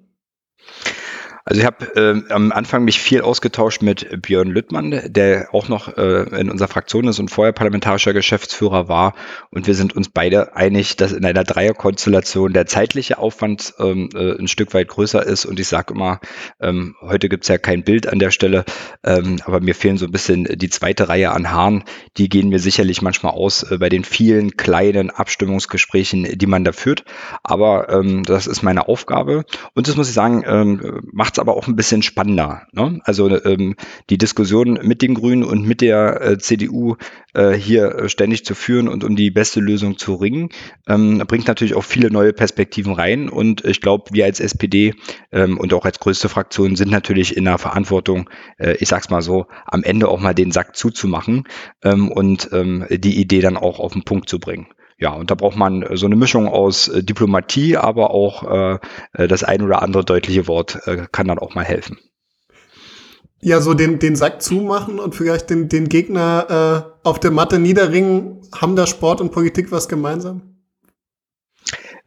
Also 1.47 1.61
ich 1.61 1.67
habe 1.67 1.95
äh, 1.95 2.33
am 2.33 2.51
Anfang 2.51 2.83
mich 2.85 2.99
viel 2.99 3.21
ausgetauscht 3.21 3.83
mit 3.83 4.23
Björn 4.23 4.47
Lüttmann, 4.47 4.99
der 5.05 5.53
auch 5.53 5.67
noch 5.69 5.95
äh, 5.95 6.23
in 6.39 6.49
unserer 6.49 6.67
Fraktion 6.67 7.07
ist 7.07 7.19
und 7.19 7.29
vorher 7.29 7.53
parlamentarischer 7.53 8.13
Geschäftsführer 8.13 8.87
war. 8.87 9.13
Und 9.51 9.67
wir 9.67 9.75
sind 9.75 9.95
uns 9.95 10.09
beide 10.09 10.55
einig, 10.55 10.97
dass 10.97 11.11
in 11.11 11.23
einer 11.23 11.43
Dreierkonstellation 11.43 12.51
der 12.51 12.65
zeitliche 12.65 13.19
Aufwand 13.19 13.75
ähm, 13.77 14.09
äh, 14.15 14.39
ein 14.39 14.47
Stück 14.47 14.73
weit 14.73 14.87
größer 14.87 15.23
ist. 15.23 15.45
Und 15.45 15.59
ich 15.59 15.67
sage 15.67 15.93
immer, 15.93 16.19
ähm, 16.59 16.95
heute 16.99 17.29
gibt's 17.29 17.47
ja 17.47 17.59
kein 17.59 17.83
Bild 17.83 18.07
an 18.07 18.17
der 18.17 18.31
Stelle, 18.31 18.65
ähm, 19.03 19.39
aber 19.45 19.61
mir 19.61 19.75
fehlen 19.75 19.99
so 19.99 20.07
ein 20.07 20.11
bisschen 20.11 20.45
die 20.45 20.69
zweite 20.71 21.09
Reihe 21.09 21.29
an 21.29 21.51
Haaren. 21.51 21.83
Die 22.17 22.27
gehen 22.27 22.49
mir 22.49 22.59
sicherlich 22.59 23.03
manchmal 23.03 23.33
aus 23.33 23.61
äh, 23.69 23.77
bei 23.77 23.89
den 23.89 24.03
vielen 24.03 24.57
kleinen 24.57 25.11
Abstimmungsgesprächen, 25.11 26.23
die 26.23 26.47
man 26.47 26.63
da 26.63 26.71
führt. 26.71 27.05
Aber 27.43 27.89
ähm, 27.89 28.23
das 28.23 28.47
ist 28.47 28.63
meine 28.63 28.87
Aufgabe. 28.87 29.45
Und 29.75 29.87
das 29.87 29.95
muss 29.95 30.09
ich 30.09 30.15
sagen, 30.15 30.43
ähm, 30.47 31.01
macht 31.11 31.34
es 31.35 31.39
aber 31.39 31.55
auch 31.55 31.67
ein 31.67 31.75
bisschen 31.75 32.01
spannender. 32.01 32.63
Ne? 32.71 32.99
Also 33.03 33.29
ähm, 33.45 33.75
die 34.09 34.17
Diskussion 34.17 34.79
mit 34.81 35.01
den 35.01 35.13
Grünen 35.13 35.43
und 35.43 35.65
mit 35.65 35.81
der 35.81 36.21
äh, 36.21 36.37
CDU 36.37 36.95
äh, 37.33 37.53
hier 37.53 37.95
äh, 37.95 38.09
ständig 38.09 38.45
zu 38.45 38.55
führen 38.55 38.87
und 38.87 39.03
um 39.03 39.15
die 39.15 39.31
beste 39.31 39.59
Lösung 39.59 39.97
zu 39.97 40.15
ringen, 40.15 40.49
ähm, 40.87 41.23
bringt 41.27 41.47
natürlich 41.47 41.75
auch 41.75 41.83
viele 41.83 42.09
neue 42.09 42.33
Perspektiven 42.33 42.93
rein. 42.93 43.29
Und 43.29 43.63
ich 43.65 43.81
glaube, 43.81 44.05
wir 44.11 44.25
als 44.25 44.39
SPD 44.39 44.93
ähm, 45.31 45.57
und 45.57 45.73
auch 45.73 45.85
als 45.85 45.99
größte 45.99 46.29
Fraktion 46.29 46.75
sind 46.75 46.91
natürlich 46.91 47.35
in 47.35 47.45
der 47.45 47.57
Verantwortung, 47.57 48.29
äh, 48.57 48.75
ich 48.79 48.87
sag's 48.87 49.09
mal 49.09 49.21
so, 49.21 49.47
am 49.65 49.83
Ende 49.83 50.07
auch 50.07 50.19
mal 50.19 50.33
den 50.33 50.51
Sack 50.51 50.75
zuzumachen 50.75 51.43
ähm, 51.83 52.11
und 52.11 52.49
ähm, 52.53 52.85
die 52.89 53.19
Idee 53.19 53.41
dann 53.41 53.57
auch 53.57 53.79
auf 53.79 53.93
den 53.93 54.03
Punkt 54.03 54.29
zu 54.29 54.39
bringen. 54.39 54.67
Ja, 54.97 55.11
und 55.11 55.29
da 55.29 55.35
braucht 55.35 55.57
man 55.57 55.85
so 55.93 56.05
eine 56.05 56.15
Mischung 56.15 56.47
aus 56.47 56.87
äh, 56.87 57.03
Diplomatie, 57.03 57.75
aber 57.77 58.11
auch 58.11 58.43
äh, 58.43 58.79
äh, 59.13 59.27
das 59.27 59.43
ein 59.43 59.61
oder 59.61 59.81
andere 59.81 60.05
deutliche 60.05 60.47
Wort 60.47 60.79
äh, 60.85 61.07
kann 61.11 61.27
dann 61.27 61.39
auch 61.39 61.53
mal 61.53 61.65
helfen. 61.65 61.97
Ja, 63.41 63.59
so 63.61 63.73
den, 63.73 63.99
den 63.99 64.15
Sack 64.15 64.41
zumachen 64.41 64.99
und 64.99 65.13
vielleicht 65.13 65.49
den, 65.49 65.67
den 65.67 65.89
Gegner 65.89 66.93
äh, 67.03 67.07
auf 67.07 67.19
der 67.19 67.31
Matte 67.31 67.59
niederringen, 67.59 68.41
haben 68.55 68.75
da 68.75 68.87
Sport 68.87 69.21
und 69.21 69.31
Politik 69.31 69.71
was 69.71 69.89
gemeinsam? 69.89 70.55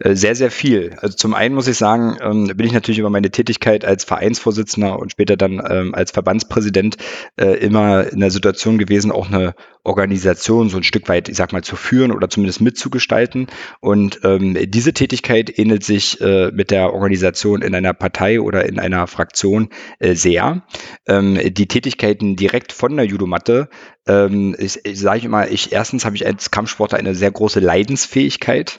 Äh, 0.01 0.15
sehr, 0.15 0.35
sehr 0.35 0.51
viel. 0.51 0.97
Also 1.01 1.17
zum 1.17 1.35
einen 1.35 1.55
muss 1.55 1.67
ich 1.67 1.77
sagen, 1.77 2.17
ähm, 2.21 2.47
bin 2.57 2.67
ich 2.67 2.73
natürlich 2.73 2.99
über 2.99 3.11
meine 3.11 3.31
Tätigkeit 3.31 3.85
als 3.85 4.05
Vereinsvorsitzender 4.05 4.99
und 4.99 5.11
später 5.11 5.37
dann 5.37 5.61
ähm, 5.69 5.95
als 5.95 6.13
Verbandspräsident 6.13 6.97
äh, 7.37 7.55
immer 7.59 8.11
in 8.13 8.21
der 8.21 8.31
Situation 8.31 8.79
gewesen, 8.79 9.11
auch 9.11 9.29
eine 9.29 9.55
Organisation 9.85 10.69
so 10.69 10.77
ein 10.77 10.83
Stück 10.83 11.09
weit, 11.09 11.29
ich 11.29 11.37
sag 11.37 11.53
mal, 11.53 11.63
zu 11.63 11.77
führen 11.77 12.13
oder 12.13 12.29
zumindest 12.29 12.61
mitzugestalten. 12.61 13.47
Und 13.81 14.21
ähm, 14.25 14.57
diese 14.71 14.93
Tätigkeit 14.93 15.59
ähnelt 15.59 15.85
sich 15.85 16.21
äh, 16.21 16.51
mit 16.53 16.71
der 16.71 16.93
Organisation 16.93 17.63
in 17.63 17.75
einer 17.75 17.95
Partei 17.95 18.41
oder 18.41 18.67
in 18.67 18.79
einer 18.79 19.07
Fraktion 19.07 19.69
äh, 19.99 20.15
sehr. 20.15 20.63
Ähm, 21.07 21.39
die 21.53 21.69
Tätigkeiten 21.69 22.37
direkt 22.37 22.73
von 22.73 22.97
der 22.97 23.07
Judomatte 23.07 23.69
ähm, 24.09 24.57
ich, 24.59 24.81
ich 24.85 24.99
sage 24.99 25.27
immer, 25.27 25.49
ich 25.49 25.73
erstens 25.73 26.05
habe 26.05 26.17
ich 26.17 26.27
als 26.27 26.51
Kampfsportler 26.51 26.99
eine 26.99 27.15
sehr 27.15 27.31
große 27.31 27.61
Leidensfähigkeit, 27.61 28.77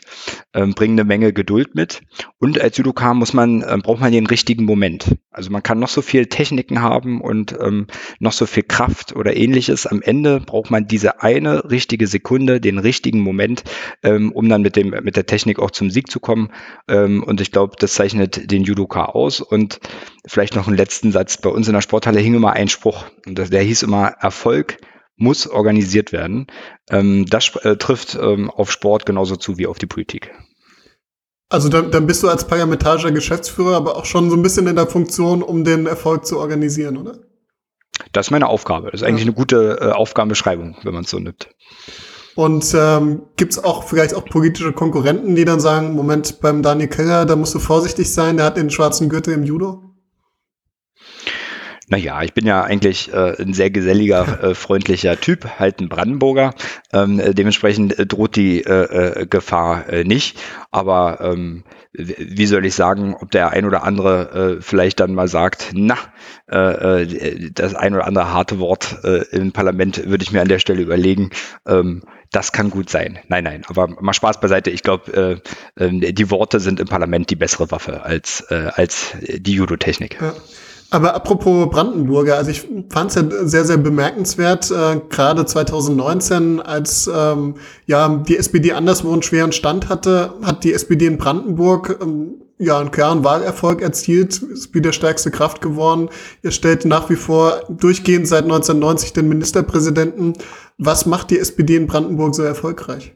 ähm, 0.53 0.73
bringe 0.73 0.93
eine 0.93 1.03
Menge 1.03 1.31
Geduld 1.31 1.75
mit 1.75 2.01
und 2.39 2.59
als 2.59 2.77
Judoka 2.77 3.13
muss 3.13 3.33
man 3.33 3.63
ähm, 3.67 3.81
braucht 3.81 4.01
man 4.01 4.12
den 4.12 4.25
richtigen 4.25 4.65
Moment. 4.65 5.15
Also 5.29 5.51
man 5.51 5.63
kann 5.63 5.79
noch 5.79 5.88
so 5.88 6.01
viel 6.01 6.25
Techniken 6.25 6.81
haben 6.81 7.21
und 7.21 7.55
ähm, 7.62 7.88
noch 8.19 8.33
so 8.33 8.47
viel 8.47 8.63
Kraft 8.63 9.15
oder 9.15 9.38
ähnliches. 9.38 9.85
Am 9.85 10.01
Ende 10.01 10.39
braucht 10.39 10.71
man 10.71 10.88
diese 10.91 11.21
eine 11.21 11.69
richtige 11.69 12.08
Sekunde, 12.08 12.60
den 12.60 12.78
richtigen 12.78 13.19
Moment, 13.19 13.63
ähm, 14.04 14.32
um 14.32 14.49
dann 14.49 14.62
mit 14.62 14.75
dem 14.75 14.89
mit 14.89 15.15
der 15.15 15.25
Technik 15.25 15.60
auch 15.60 15.71
zum 15.71 15.89
Sieg 15.89 16.12
zu 16.12 16.19
kommen. 16.19 16.52
Ähm, 16.88 17.23
und 17.23 17.41
ich 17.41 17.52
glaube, 17.52 17.75
das 17.80 17.93
zeichnet 17.93 18.52
den 18.52 18.63
Judoka 18.63 19.06
aus. 19.06 19.41
Und 19.41 19.80
vielleicht 20.28 20.56
noch 20.56 20.67
einen 20.67 20.78
letzten 20.78 21.12
Satz: 21.12 21.38
Bei 21.38 21.49
uns 21.49 21.67
in 21.67 21.73
der 21.73 21.82
Sporthalle 21.82 22.19
hing 22.19 22.34
immer 22.34 22.54
ein 22.54 22.67
Spruch 22.67 23.06
und 23.25 23.38
der 23.38 23.62
hieß 23.62 23.84
immer 23.84 24.08
Erfolg 24.19 24.78
muss 25.19 25.47
organisiert 25.47 26.12
werden. 26.12 26.47
Ähm, 26.89 27.25
das 27.25 27.56
äh, 27.58 27.75
trifft 27.75 28.17
ähm, 28.19 28.49
auf 28.49 28.71
Sport 28.71 29.06
genauso 29.06 29.36
zu 29.36 29.58
wie 29.58 29.67
auf 29.67 29.78
die 29.78 29.86
Politik. 29.86 30.32
Also 31.49 31.67
dann, 31.67 31.91
dann 31.91 32.08
bist 32.08 32.23
du 32.23 32.30
als 32.30 32.47
parlamentarischer 32.47 33.12
Geschäftsführer 33.12 33.75
aber 33.75 33.97
auch 33.97 34.06
schon 34.06 34.30
so 34.30 34.36
ein 34.36 34.43
bisschen 34.43 34.67
in 34.67 34.75
der 34.75 34.88
Funktion, 34.88 35.43
um 35.43 35.63
den 35.63 35.88
Erfolg 35.88 36.25
zu 36.25 36.39
organisieren, 36.39 36.97
oder? 36.97 37.19
Das 38.12 38.27
ist 38.27 38.31
meine 38.31 38.47
Aufgabe. 38.47 38.91
Das 38.91 39.01
ist 39.01 39.07
eigentlich 39.07 39.25
ja. 39.25 39.27
eine 39.27 39.35
gute 39.35 39.79
äh, 39.81 39.91
Aufgabenbeschreibung, 39.91 40.77
wenn 40.83 40.93
man 40.93 41.03
es 41.03 41.09
so 41.09 41.19
nimmt. 41.19 41.49
Und 42.35 42.73
ähm, 42.73 43.23
gibt 43.35 43.51
es 43.51 43.63
auch 43.63 43.83
vielleicht 43.83 44.13
auch 44.13 44.23
politische 44.23 44.71
Konkurrenten, 44.71 45.35
die 45.35 45.45
dann 45.45 45.59
sagen, 45.59 45.93
Moment, 45.93 46.39
beim 46.39 46.63
Daniel 46.63 46.88
Keller, 46.88 47.25
da 47.25 47.35
musst 47.35 47.53
du 47.53 47.59
vorsichtig 47.59 48.13
sein, 48.13 48.38
der 48.38 48.45
hat 48.45 48.57
den 48.57 48.69
schwarzen 48.69 49.09
Gürtel 49.09 49.33
im 49.33 49.43
Judo? 49.43 49.83
Naja, 51.89 52.21
ich 52.21 52.33
bin 52.33 52.45
ja 52.45 52.62
eigentlich 52.63 53.12
äh, 53.12 53.41
ein 53.41 53.53
sehr 53.53 53.71
geselliger, 53.71 54.43
äh, 54.43 54.55
freundlicher 54.55 55.19
Typ, 55.19 55.59
halt 55.59 55.81
ein 55.81 55.89
Brandenburger. 55.89 56.53
Ähm, 56.93 57.19
äh, 57.19 57.33
dementsprechend 57.33 57.97
äh, 57.97 58.05
droht 58.05 58.35
die 58.35 58.63
äh, 58.63 59.21
äh, 59.21 59.25
Gefahr 59.25 59.85
nicht. 60.03 60.39
Aber 60.71 61.19
ähm, 61.21 61.63
wie 61.91 62.45
soll 62.45 62.65
ich 62.65 62.75
sagen, 62.75 63.15
ob 63.19 63.32
der 63.32 63.49
ein 63.49 63.65
oder 63.65 63.84
andere 63.84 64.58
äh, 64.58 64.62
vielleicht 64.62 64.99
dann 64.99 65.15
mal 65.15 65.28
sagt, 65.28 65.71
na, 65.73 65.97
äh, 66.52 67.04
äh, 67.04 67.52
das 67.52 67.73
ein 67.73 67.95
oder 67.95 68.06
andere 68.06 68.32
harte 68.32 68.60
Wort 68.60 68.99
äh, 69.04 69.23
im 69.32 69.52
Parlament 69.52 70.08
würde 70.08 70.23
ich 70.23 70.32
mir 70.32 70.41
an 70.41 70.47
der 70.47 70.60
Stelle 70.60 70.82
überlegen. 70.82 71.32
Ähm, 71.65 72.04
das 72.32 72.52
kann 72.52 72.69
gut 72.69 72.91
sein. 72.91 73.17
Nein, 73.28 73.43
nein, 73.43 73.63
aber 73.67 73.88
mal 73.88 74.13
Spaß 74.13 74.39
beiseite. 74.39 74.69
Ich 74.69 74.84
glaube, 74.84 75.41
äh, 75.78 75.84
äh, 75.84 76.13
die 76.13 76.30
Worte 76.30 76.60
sind 76.60 76.80
im 76.80 76.88
Parlament 76.88 77.32
die 77.32 77.36
bessere 77.36 77.71
Waffe 77.71 78.04
als, 78.04 78.45
äh, 78.52 78.69
als 78.75 79.15
die 79.21 79.54
Judotechnik. 79.54 80.19
Ja. 80.21 80.34
Aber 80.91 81.13
apropos 81.13 81.69
Brandenburger, 81.69 82.38
also 82.38 82.49
ich 82.49 82.67
fand 82.89 83.12
es 83.12 83.15
ja 83.15 83.23
sehr, 83.45 83.65
sehr 83.65 83.78
bemerkenswert, 83.78 84.71
äh, 84.71 84.99
gerade 85.10 85.45
2019, 85.45 86.60
als 86.60 87.10
ähm, 87.13 87.56
ja 87.86 88.23
die 88.28 88.38
SPD 88.38 88.71
anderswo 88.71 89.13
einen 89.13 89.21
schweren 89.21 89.52
Stand 89.52 89.88
hatte, 89.89 90.34
hat 90.41 90.63
die 90.63 90.73
SPD 90.73 91.06
in 91.06 91.17
Brandenburg 91.17 91.99
ähm, 92.02 92.41
ja 92.58 92.80
einen 92.80 92.91
klaren 92.91 93.23
Wahlerfolg 93.23 93.82
erzielt, 93.82 94.41
ist 94.41 94.73
wieder 94.73 94.91
stärkste 94.91 95.30
Kraft 95.30 95.62
geworden. 95.62 96.10
Ihr 96.41 96.52
stellt 96.52 96.86
nach 96.86 97.10
wie 97.10 97.15
vor 97.15 97.62
durchgehend 97.69 98.28
seit 98.28 98.43
1990 98.43 99.13
den 99.13 99.30
Ministerpräsidenten. 99.30 100.34
Was 100.78 101.06
macht 101.06 101.30
die 101.30 101.39
SPD 101.39 101.75
in 101.75 101.88
Brandenburg 101.88 102.34
so 102.34 102.41
erfolgreich? 102.43 103.13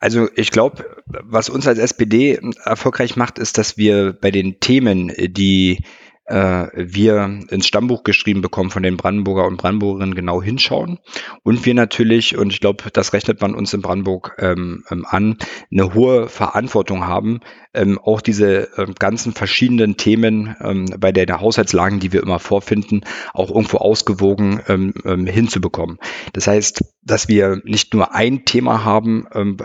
Also 0.00 0.28
ich 0.34 0.50
glaube, 0.50 0.84
was 1.06 1.48
uns 1.48 1.68
als 1.68 1.78
SPD 1.78 2.40
erfolgreich 2.64 3.14
macht, 3.14 3.38
ist, 3.38 3.56
dass 3.56 3.76
wir 3.76 4.12
bei 4.12 4.32
den 4.32 4.58
Themen, 4.58 5.12
die 5.16 5.84
äh, 6.26 6.68
wir 6.74 7.40
ins 7.48 7.66
Stammbuch 7.66 8.04
geschrieben 8.04 8.42
bekommen 8.42 8.70
von 8.70 8.82
den 8.82 8.96
Brandenburger 8.96 9.46
und 9.46 9.56
Brandenburgerinnen 9.56 10.14
genau 10.14 10.42
hinschauen. 10.42 10.98
Und 11.42 11.66
wir 11.66 11.74
natürlich, 11.74 12.36
und 12.36 12.52
ich 12.52 12.60
glaube, 12.60 12.84
das 12.92 13.12
rechnet 13.12 13.40
man 13.40 13.54
uns 13.54 13.74
in 13.74 13.82
Brandenburg 13.82 14.36
ähm, 14.38 14.84
ähm, 14.90 15.04
an, 15.08 15.36
eine 15.70 15.94
hohe 15.94 16.28
Verantwortung 16.28 17.06
haben, 17.06 17.40
ähm, 17.74 17.98
auch 17.98 18.20
diese 18.20 18.68
ähm, 18.76 18.94
ganzen 18.98 19.32
verschiedenen 19.32 19.96
Themen 19.96 20.54
ähm, 20.60 20.86
bei 20.98 21.10
der, 21.10 21.32
Haushaltslagen, 21.32 21.98
die 21.98 22.12
wir 22.12 22.22
immer 22.22 22.38
vorfinden, 22.38 23.00
auch 23.32 23.48
irgendwo 23.48 23.78
ausgewogen 23.78 24.60
ähm, 24.68 25.26
hinzubekommen. 25.26 25.98
Das 26.34 26.46
heißt, 26.46 26.84
dass 27.02 27.26
wir 27.26 27.62
nicht 27.64 27.94
nur 27.94 28.14
ein 28.14 28.44
Thema 28.44 28.84
haben, 28.84 29.26
ähm, 29.32 29.56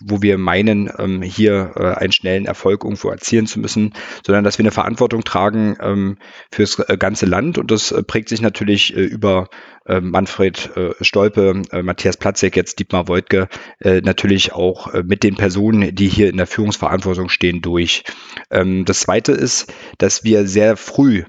wo 0.00 0.20
wir 0.20 0.36
meinen, 0.36 1.22
hier 1.22 1.72
äh, 1.76 1.94
einen 1.94 2.12
schnellen 2.12 2.44
Erfolg 2.44 2.84
irgendwo 2.84 3.08
erzielen 3.08 3.46
zu 3.46 3.60
müssen, 3.60 3.94
sondern 4.24 4.44
dass 4.44 4.58
wir 4.58 4.64
eine 4.64 4.72
Verantwortung 4.72 5.24
tragen 5.24 5.76
ähm, 5.80 6.18
fürs 6.50 6.78
äh, 6.78 6.96
ganze 6.96 7.26
Land 7.26 7.58
und 7.58 7.70
das 7.70 7.92
äh, 7.92 8.02
prägt 8.02 8.28
sich 8.28 8.40
natürlich 8.40 8.96
äh, 8.96 9.00
über 9.00 9.48
äh, 9.86 10.00
Manfred 10.00 10.76
äh, 10.76 10.92
Stolpe, 11.00 11.62
äh, 11.72 11.82
Matthias 11.82 12.16
Platzek, 12.16 12.56
jetzt 12.56 12.78
Dietmar 12.78 13.08
Woidke, 13.08 13.48
natürlich 13.82 14.52
auch 14.52 14.92
mit 15.04 15.22
den 15.22 15.36
Personen, 15.36 15.94
die 15.94 16.08
hier 16.08 16.28
in 16.28 16.36
der 16.36 16.46
Führungsverantwortung 16.46 17.28
stehen, 17.28 17.62
durch. 17.62 18.04
Ähm, 18.50 18.84
das 18.84 19.00
Zweite 19.00 19.32
ist, 19.32 19.72
dass 19.98 20.24
wir 20.24 20.46
sehr 20.46 20.76
früh 20.76 21.24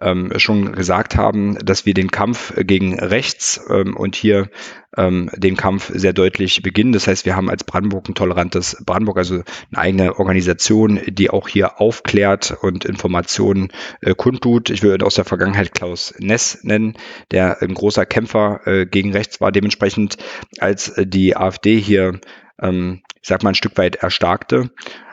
ähm, 0.00 0.32
schon 0.36 0.72
gesagt 0.72 1.16
haben, 1.16 1.58
dass 1.64 1.86
wir 1.86 1.94
den 1.94 2.10
Kampf 2.10 2.54
gegen 2.56 2.98
rechts 2.98 3.60
ähm, 3.68 3.96
und 3.96 4.16
hier 4.16 4.48
ähm, 4.96 5.30
den 5.36 5.56
Kampf 5.56 5.90
sehr 5.94 6.12
deutlich 6.12 6.62
beginnen. 6.62 6.92
Das 6.92 7.06
heißt, 7.06 7.26
wir 7.26 7.36
haben 7.36 7.50
als 7.50 7.64
Brandenburg 7.64 8.08
ein 8.08 8.14
tolerantes 8.14 8.82
Brandenburg, 8.84 9.18
also 9.18 9.42
eine 9.72 9.78
eigene 9.78 10.18
Organisation, 10.18 11.00
die 11.06 11.30
auch 11.30 11.48
hier 11.48 11.80
aufklärt 11.80 12.56
und 12.62 12.84
Informationen 12.84 13.68
äh, 14.00 14.14
kundtut. 14.14 14.70
Ich 14.70 14.82
würde 14.82 15.04
aus 15.04 15.14
der 15.14 15.24
Vergangenheit 15.24 15.74
Klaus 15.74 16.14
Ness 16.18 16.60
nennen, 16.62 16.94
der 17.30 17.62
ein 17.62 17.74
großer 17.74 18.06
Kämpfer 18.06 18.60
äh, 18.66 18.86
gegen 18.86 19.12
rechts 19.12 19.40
war. 19.40 19.52
Dementsprechend, 19.52 20.16
als 20.58 20.88
äh, 20.88 21.06
die 21.06 21.36
AfD 21.36 21.78
hier, 21.78 22.20
ähm, 22.60 23.02
ich 23.20 23.28
sag 23.28 23.42
mal, 23.42 23.50
ein 23.50 23.54
Stück 23.54 23.76
weit 23.76 23.96
erstarkte, 23.96 24.70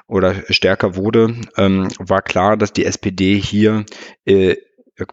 oder 0.08 0.36
stärker 0.50 0.96
wurde, 0.96 1.36
ähm, 1.58 1.90
war 2.00 2.22
klar, 2.22 2.56
dass 2.56 2.72
die 2.72 2.86
SPD 2.86 3.40
hier 3.42 3.86
äh, 4.26 4.56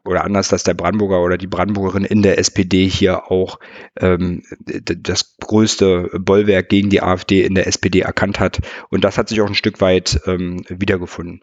oder 0.05 0.25
anders, 0.25 0.49
dass 0.49 0.65
der 0.65 0.75
Brandenburger 0.75 1.21
oder 1.23 1.37
die 1.37 1.47
Brandenburgerin 1.47 2.05
in 2.05 2.23
der 2.23 2.39
SPD 2.39 2.89
hier 2.89 3.31
auch 3.31 3.59
ähm, 4.01 4.43
das 4.59 5.37
größte 5.39 6.11
Bollwerk 6.19 6.69
gegen 6.69 6.91
die 6.91 7.03
AfD 7.03 7.43
in 7.43 7.55
der 7.55 7.67
SPD 7.67 8.01
erkannt 8.01 8.41
hat. 8.41 8.61
Und 8.91 9.05
das 9.05 9.19
hat 9.19 9.29
sich 9.29 9.41
auch 9.41 9.47
ein 9.47 9.55
Stück 9.55 9.81
weit 9.81 10.21
ähm, 10.27 10.65
wiedergefunden. 10.69 11.43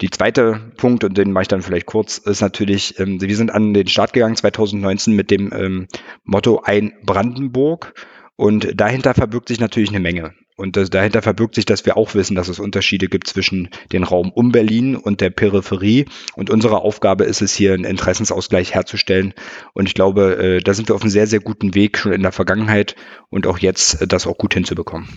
Die 0.00 0.10
zweite 0.10 0.72
Punkt, 0.76 1.04
und 1.04 1.16
den 1.18 1.32
mache 1.32 1.42
ich 1.42 1.48
dann 1.48 1.62
vielleicht 1.62 1.86
kurz, 1.86 2.18
ist 2.18 2.40
natürlich, 2.40 2.98
ähm, 2.98 3.20
wir 3.20 3.36
sind 3.36 3.50
an 3.50 3.74
den 3.74 3.88
Start 3.88 4.12
gegangen 4.12 4.36
2019 4.36 5.14
mit 5.14 5.30
dem 5.30 5.52
ähm, 5.52 5.88
Motto 6.24 6.62
Ein 6.64 6.92
Brandenburg. 7.04 7.94
Und 8.36 8.80
dahinter 8.80 9.12
verbirgt 9.12 9.48
sich 9.48 9.60
natürlich 9.60 9.90
eine 9.90 10.00
Menge. 10.00 10.32
Und 10.60 10.76
das, 10.76 10.90
dahinter 10.90 11.22
verbirgt 11.22 11.54
sich, 11.54 11.64
dass 11.64 11.86
wir 11.86 11.96
auch 11.96 12.14
wissen, 12.14 12.34
dass 12.34 12.48
es 12.48 12.60
Unterschiede 12.60 13.08
gibt 13.08 13.26
zwischen 13.26 13.70
den 13.92 14.04
Raum 14.04 14.30
um 14.30 14.52
Berlin 14.52 14.94
und 14.94 15.22
der 15.22 15.30
Peripherie. 15.30 16.04
Und 16.36 16.50
unsere 16.50 16.82
Aufgabe 16.82 17.24
ist 17.24 17.40
es 17.40 17.54
hier, 17.54 17.72
einen 17.72 17.84
Interessensausgleich 17.84 18.74
herzustellen. 18.74 19.32
Und 19.72 19.86
ich 19.86 19.94
glaube, 19.94 20.36
äh, 20.36 20.60
da 20.60 20.74
sind 20.74 20.88
wir 20.88 20.94
auf 20.94 21.00
einem 21.00 21.10
sehr, 21.10 21.26
sehr 21.26 21.40
guten 21.40 21.74
Weg 21.74 21.96
schon 21.96 22.12
in 22.12 22.22
der 22.22 22.32
Vergangenheit 22.32 22.94
und 23.30 23.46
auch 23.46 23.58
jetzt, 23.58 24.02
äh, 24.02 24.06
das 24.06 24.26
auch 24.26 24.36
gut 24.36 24.52
hinzubekommen. 24.52 25.08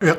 Ja, 0.00 0.14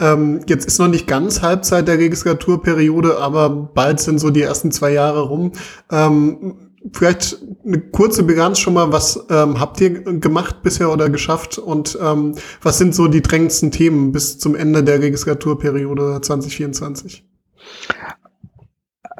ähm, 0.00 0.40
jetzt 0.48 0.66
ist 0.66 0.80
noch 0.80 0.88
nicht 0.88 1.06
ganz 1.06 1.40
Halbzeit 1.40 1.86
der 1.86 1.98
Registraturperiode, 1.98 3.18
aber 3.18 3.48
bald 3.48 4.00
sind 4.00 4.18
so 4.18 4.30
die 4.30 4.42
ersten 4.42 4.72
zwei 4.72 4.90
Jahre 4.90 5.20
rum. 5.20 5.52
Ähm, 5.92 6.69
Vielleicht 6.92 7.36
eine 7.64 7.80
kurze 7.80 8.22
Bilanz 8.22 8.58
schon 8.58 8.74
mal, 8.74 8.90
was 8.90 9.26
ähm, 9.28 9.60
habt 9.60 9.80
ihr 9.80 9.90
gemacht 9.90 10.62
bisher 10.62 10.90
oder 10.90 11.10
geschafft 11.10 11.58
und 11.58 11.98
ähm, 12.00 12.34
was 12.62 12.78
sind 12.78 12.94
so 12.94 13.06
die 13.06 13.20
drängendsten 13.20 13.70
Themen 13.70 14.12
bis 14.12 14.38
zum 14.38 14.54
Ende 14.54 14.82
der 14.82 15.00
Registraturperiode 15.00 16.20
2024? 16.22 17.24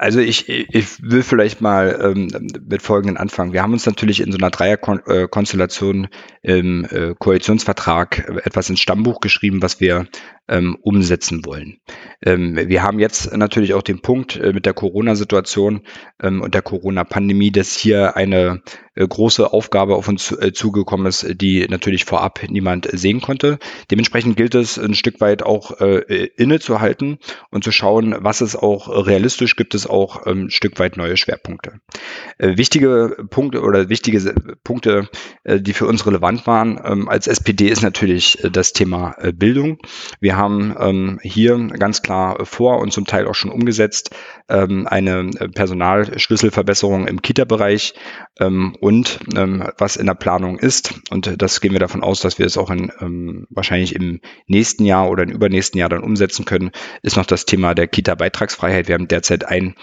Also 0.01 0.21
ich, 0.21 0.49
ich 0.49 1.03
will 1.03 1.23
vielleicht 1.23 1.61
mal 1.61 2.01
ähm, 2.03 2.29
mit 2.67 2.81
folgenden 2.81 3.19
anfangen. 3.19 3.53
Wir 3.53 3.63
haben 3.63 3.75
uns 3.75 3.85
natürlich 3.85 4.23
in 4.23 4.33
so 4.33 4.39
einer 4.39 4.49
Dreierkonstellation 4.49 6.09
im 6.41 6.87
äh, 6.87 7.15
Koalitionsvertrag 7.19 8.47
etwas 8.47 8.71
ins 8.71 8.81
Stammbuch 8.81 9.21
geschrieben, 9.21 9.61
was 9.61 9.79
wir 9.79 10.07
ähm, 10.51 10.77
umsetzen 10.83 11.47
wollen. 11.47 11.79
Ähm, 12.23 12.57
wir 12.57 12.83
haben 12.83 12.99
jetzt 12.99 13.35
natürlich 13.35 13.73
auch 13.73 13.83
den 13.83 14.03
Punkt 14.03 14.37
äh, 14.37 14.53
mit 14.53 14.67
der 14.67 14.75
Corona-Situation 14.75 15.83
ähm, 16.21 16.43
und 16.43 16.55
der 16.55 16.63
Corona-Pandemie, 16.63 17.53
dass 17.53 17.77
hier 17.77 18.17
eine 18.17 18.63
äh, 19.01 19.07
große 19.07 19.53
Aufgabe 19.53 19.95
auf 19.95 20.09
uns 20.09 20.33
äh, 20.33 20.53
zugekommen 20.53 21.07
ist, 21.07 21.41
die 21.41 21.67
natürlich 21.69 22.05
vorab 22.05 22.41
niemand 22.49 22.89
sehen 22.93 23.21
konnte. 23.21 23.59
Dementsprechend 23.91 24.37
gilt 24.37 24.55
es 24.55 24.79
ein 24.79 24.95
Stück 24.95 25.21
weit 25.21 25.43
auch 25.43 25.81
äh, 25.81 26.29
innezuhalten 26.37 27.19
und 27.51 27.63
zu 27.63 27.71
schauen, 27.71 28.17
was 28.19 28.41
es 28.41 28.57
auch 28.57 28.89
realistisch 29.07 29.55
gibt, 29.55 29.75
es 29.75 29.87
auch 29.87 30.27
ähm, 30.27 30.47
ein 30.47 30.51
Stück 30.51 30.79
weit 30.81 30.97
neue 30.97 31.17
Schwerpunkte. 31.17 31.81
Äh, 32.39 32.57
wichtige 32.57 33.17
Punkte 33.31 33.63
oder 33.63 33.89
wichtige 33.89 34.35
Punkte, 34.65 35.09
äh, 35.45 35.61
die 35.61 35.73
für 35.73 35.87
uns 35.87 36.05
relevant 36.07 36.47
waren 36.47 36.81
ähm, 36.85 37.09
als 37.09 37.29
SPD, 37.29 37.69
ist 37.69 37.83
natürlich 37.83 38.39
das 38.53 38.73
Thema 38.73 39.17
Bildung. 39.35 39.79
Wir 40.21 40.37
haben 40.41 40.75
ähm, 40.79 41.21
hier 41.23 41.57
ganz 41.79 42.03
klar 42.03 42.45
vor 42.45 42.81
und 42.81 42.93
zum 42.93 43.05
Teil 43.05 43.27
auch 43.27 43.35
schon 43.35 43.53
umgesetzt 43.53 44.11
ähm, 44.49 44.87
eine 44.87 45.31
Personalschlüsselverbesserung 45.55 47.07
im 47.07 47.23
Kita-Bereich 47.23 47.95
ähm, 48.41 48.75
und 48.81 49.21
ähm, 49.37 49.65
was 49.79 49.97
in 49.97 50.07
der 50.07 50.15
Planung 50.15 50.59
ist. 50.59 50.95
Und 51.11 51.41
das 51.41 51.61
gehen 51.61 51.73
wir 51.73 51.79
davon 51.79 52.03
aus, 52.03 52.21
dass 52.21 52.39
wir 52.39 52.47
es 52.47 52.57
auch 52.57 52.71
in, 52.71 52.91
ähm, 53.01 53.47
wahrscheinlich 53.51 53.95
im 53.95 54.21
nächsten 54.47 54.85
Jahr 54.85 55.09
oder 55.11 55.23
im 55.23 55.31
übernächsten 55.31 55.79
Jahr 55.79 55.89
dann 55.89 56.03
umsetzen 56.03 56.45
können, 56.45 56.71
ist 57.03 57.17
noch 57.17 57.27
das 57.27 57.45
Thema 57.45 57.75
der 57.75 57.87
Kita-Beitragsfreiheit. 57.87 58.89
Wir 58.89 58.95
haben 58.95 59.09
derzeit 59.09 59.45
ein 59.45 59.75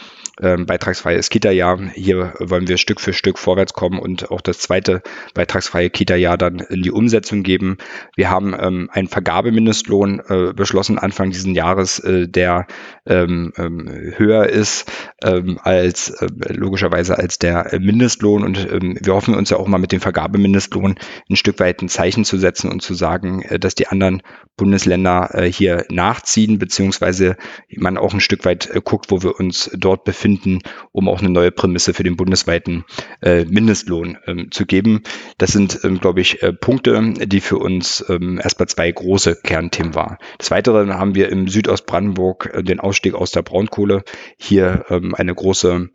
ähm, 0.41 0.65
beitragsfreies 0.65 1.29
Kita-Jahr. 1.29 1.79
Hier 1.93 2.33
wollen 2.39 2.67
wir 2.67 2.77
Stück 2.77 3.01
für 3.01 3.13
Stück 3.13 3.39
vorwärts 3.39 3.73
kommen 3.73 3.99
und 3.99 4.31
auch 4.31 4.41
das 4.41 4.59
zweite 4.59 5.01
beitragsfreie 5.33 5.89
Kita-Jahr 5.89 6.37
dann 6.37 6.59
in 6.59 6.83
die 6.83 6.91
Umsetzung 6.91 7.43
geben. 7.43 7.77
Wir 8.15 8.29
haben 8.29 8.55
ähm, 8.59 8.89
einen 8.91 9.07
Vergabemindestlohn 9.07 10.21
äh, 10.27 10.53
beschlossen 10.53 10.99
Anfang 10.99 11.31
dieses 11.31 11.47
Jahres, 11.55 11.99
äh, 11.99 12.27
der 12.27 12.67
ähm, 13.05 13.51
ähm, 13.57 13.89
höher 14.15 14.47
ist 14.47 14.91
ähm, 15.23 15.59
als 15.63 16.09
äh, 16.09 16.27
logischerweise 16.53 17.17
als 17.17 17.39
der 17.39 17.71
Mindestlohn. 17.79 18.43
Und 18.43 18.71
ähm, 18.71 18.97
wir 19.01 19.13
hoffen 19.13 19.33
uns 19.33 19.49
ja 19.49 19.57
auch 19.57 19.67
mal 19.67 19.77
mit 19.77 19.91
dem 19.91 20.01
Vergabemindestlohn 20.01 20.95
ein 21.29 21.35
Stück 21.35 21.59
weit 21.59 21.81
ein 21.81 21.89
Zeichen 21.89 22.25
zu 22.25 22.37
setzen 22.37 22.71
und 22.71 22.81
zu 22.81 22.93
sagen, 22.93 23.41
äh, 23.41 23.59
dass 23.59 23.75
die 23.75 23.87
anderen 23.87 24.21
Bundesländer 24.55 25.29
äh, 25.33 25.51
hier 25.51 25.85
nachziehen, 25.89 26.59
beziehungsweise 26.59 27.37
man 27.75 27.97
auch 27.97 28.13
ein 28.13 28.19
Stück 28.19 28.45
weit 28.45 28.69
äh, 28.69 28.81
guckt, 28.83 29.09
wo 29.09 29.23
wir 29.23 29.39
uns 29.39 29.71
dort 29.73 30.03
befinden 30.03 30.26
finden, 30.27 30.59
um 30.91 31.07
auch 31.07 31.21
eine 31.21 31.29
neue 31.29 31.51
Prämisse 31.51 31.93
für 31.93 32.03
den 32.03 32.17
bundesweiten 32.17 32.83
äh, 33.21 33.45
Mindestlohn 33.45 34.17
ähm, 34.27 34.51
zu 34.51 34.65
geben. 34.65 35.03
Das 35.37 35.51
sind, 35.51 35.79
ähm, 35.85 36.01
glaube 36.01 36.19
ich, 36.19 36.43
äh, 36.43 36.51
Punkte, 36.51 37.13
die 37.25 37.39
für 37.39 37.57
uns 37.57 38.03
ähm, 38.09 38.37
erstmal 38.43 38.67
zwei 38.67 38.91
große 38.91 39.37
Kernthemen 39.41 39.95
waren. 39.95 40.17
Des 40.37 40.51
Weiteren 40.51 40.93
haben 40.95 41.15
wir 41.15 41.29
im 41.29 41.47
Südostbrandenburg 41.47 42.51
äh, 42.53 42.61
den 42.61 42.81
Ausstieg 42.81 43.13
aus 43.13 43.31
der 43.31 43.41
Braunkohle. 43.41 44.03
Hier 44.37 44.83
ähm, 44.89 45.15
eine 45.15 45.33
große 45.33 45.91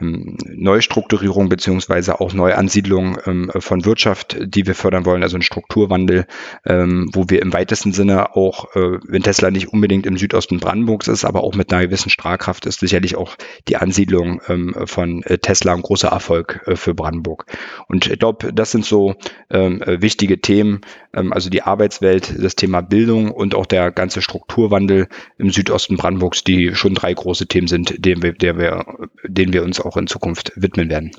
ähm, 0.00 0.36
Neustrukturierung 0.48 1.48
beziehungsweise 1.48 2.20
auch 2.20 2.32
Neuansiedlung 2.32 3.18
ähm, 3.26 3.50
von 3.58 3.84
Wirtschaft, 3.84 4.36
die 4.40 4.66
wir 4.66 4.74
fördern 4.74 5.04
wollen, 5.04 5.22
also 5.22 5.36
ein 5.36 5.42
Strukturwandel, 5.42 6.26
ähm, 6.64 7.10
wo 7.12 7.26
wir 7.28 7.42
im 7.42 7.52
weitesten 7.52 7.92
Sinne 7.92 8.34
auch, 8.34 8.74
äh, 8.74 8.98
wenn 9.06 9.22
Tesla 9.22 9.50
nicht 9.50 9.68
unbedingt 9.68 10.06
im 10.06 10.16
Südosten 10.16 10.60
Brandenburgs 10.60 11.08
ist, 11.08 11.24
aber 11.24 11.44
auch 11.44 11.54
mit 11.54 11.72
einer 11.72 11.86
gewissen 11.86 12.10
Strahlkraft 12.10 12.66
ist 12.66 12.80
sicherlich 12.80 13.16
auch 13.16 13.36
die 13.68 13.76
Ansiedlung 13.76 14.40
ähm, 14.48 14.74
von 14.86 15.22
äh, 15.24 15.38
Tesla 15.38 15.74
ein 15.74 15.82
großer 15.82 16.08
Erfolg 16.08 16.62
äh, 16.66 16.76
für 16.76 16.94
Brandenburg. 16.94 17.46
Und 17.88 18.06
ich 18.06 18.18
glaube, 18.18 18.52
das 18.52 18.70
sind 18.70 18.86
so 18.86 19.14
ähm, 19.50 19.82
äh, 19.82 20.00
wichtige 20.00 20.40
Themen, 20.40 20.80
ähm, 21.12 21.32
also 21.32 21.50
die 21.50 21.62
Arbeitswelt, 21.62 22.34
das 22.42 22.56
Thema 22.56 22.80
Bildung 22.80 23.30
und 23.30 23.54
auch 23.54 23.66
der 23.66 23.90
ganze 23.90 24.22
Strukturwandel 24.22 25.08
im 25.38 25.50
Südosten 25.50 25.96
Brandenburgs, 25.96 26.44
die 26.44 26.74
schon 26.74 26.94
drei 26.94 27.12
große 27.12 27.46
Themen 27.46 27.68
sind, 27.68 28.04
denen 28.04 28.22
wir, 28.22 28.32
der 28.32 28.56
wir, 28.56 28.86
denen 29.26 29.52
wir 29.52 29.62
uns 29.62 29.81
auch 29.82 29.96
in 29.96 30.06
Zukunft 30.06 30.52
widmen 30.56 30.88
werden. 30.88 31.12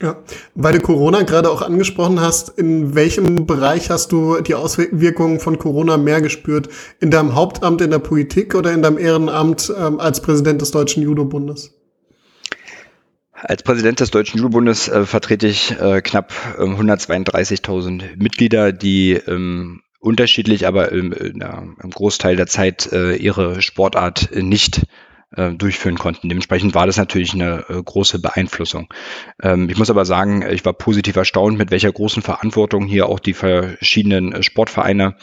Ja, 0.00 0.16
weil 0.56 0.72
du 0.72 0.80
Corona 0.80 1.22
gerade 1.22 1.48
auch 1.48 1.62
angesprochen 1.62 2.20
hast, 2.20 2.58
in 2.58 2.96
welchem 2.96 3.46
Bereich 3.46 3.88
hast 3.88 4.10
du 4.10 4.40
die 4.40 4.54
Auswirkungen 4.54 5.38
von 5.38 5.58
Corona 5.58 5.96
mehr 5.96 6.20
gespürt? 6.20 6.68
In 6.98 7.12
deinem 7.12 7.36
Hauptamt 7.36 7.80
in 7.80 7.90
der 7.90 8.00
Politik 8.00 8.56
oder 8.56 8.72
in 8.72 8.82
deinem 8.82 8.98
Ehrenamt 8.98 9.72
ähm, 9.78 10.00
als 10.00 10.20
Präsident 10.20 10.60
des 10.60 10.72
Deutschen 10.72 11.04
Judo-Bundes? 11.04 11.74
Als 13.32 13.62
Präsident 13.62 14.00
des 14.00 14.10
Deutschen 14.10 14.38
Judo-Bundes 14.38 14.88
äh, 14.88 15.06
vertrete 15.06 15.46
ich 15.46 15.78
äh, 15.80 16.00
knapp 16.00 16.32
äh, 16.58 16.62
132.000 16.62 18.16
Mitglieder, 18.16 18.72
die 18.72 19.12
ähm, 19.12 19.82
unterschiedlich, 20.00 20.66
aber 20.66 20.90
im, 20.90 21.12
im 21.12 21.90
Großteil 21.90 22.34
der 22.34 22.48
Zeit 22.48 22.92
äh, 22.92 23.14
ihre 23.14 23.62
Sportart 23.62 24.30
nicht 24.34 24.82
äh, 25.36 25.52
durchführen 25.52 25.98
konnten. 25.98 26.28
Dementsprechend 26.28 26.74
war 26.74 26.86
das 26.86 26.96
natürlich 26.96 27.34
eine 27.34 27.64
äh, 27.68 27.82
große 27.82 28.18
Beeinflussung. 28.18 28.88
Ähm, 29.42 29.68
ich 29.68 29.78
muss 29.78 29.90
aber 29.90 30.04
sagen, 30.04 30.44
ich 30.48 30.64
war 30.64 30.72
positiv 30.72 31.16
erstaunt, 31.16 31.58
mit 31.58 31.70
welcher 31.70 31.92
großen 31.92 32.22
Verantwortung 32.22 32.86
hier 32.86 33.06
auch 33.08 33.18
die 33.18 33.34
verschiedenen 33.34 34.32
äh, 34.32 34.42
Sportvereine, 34.42 35.16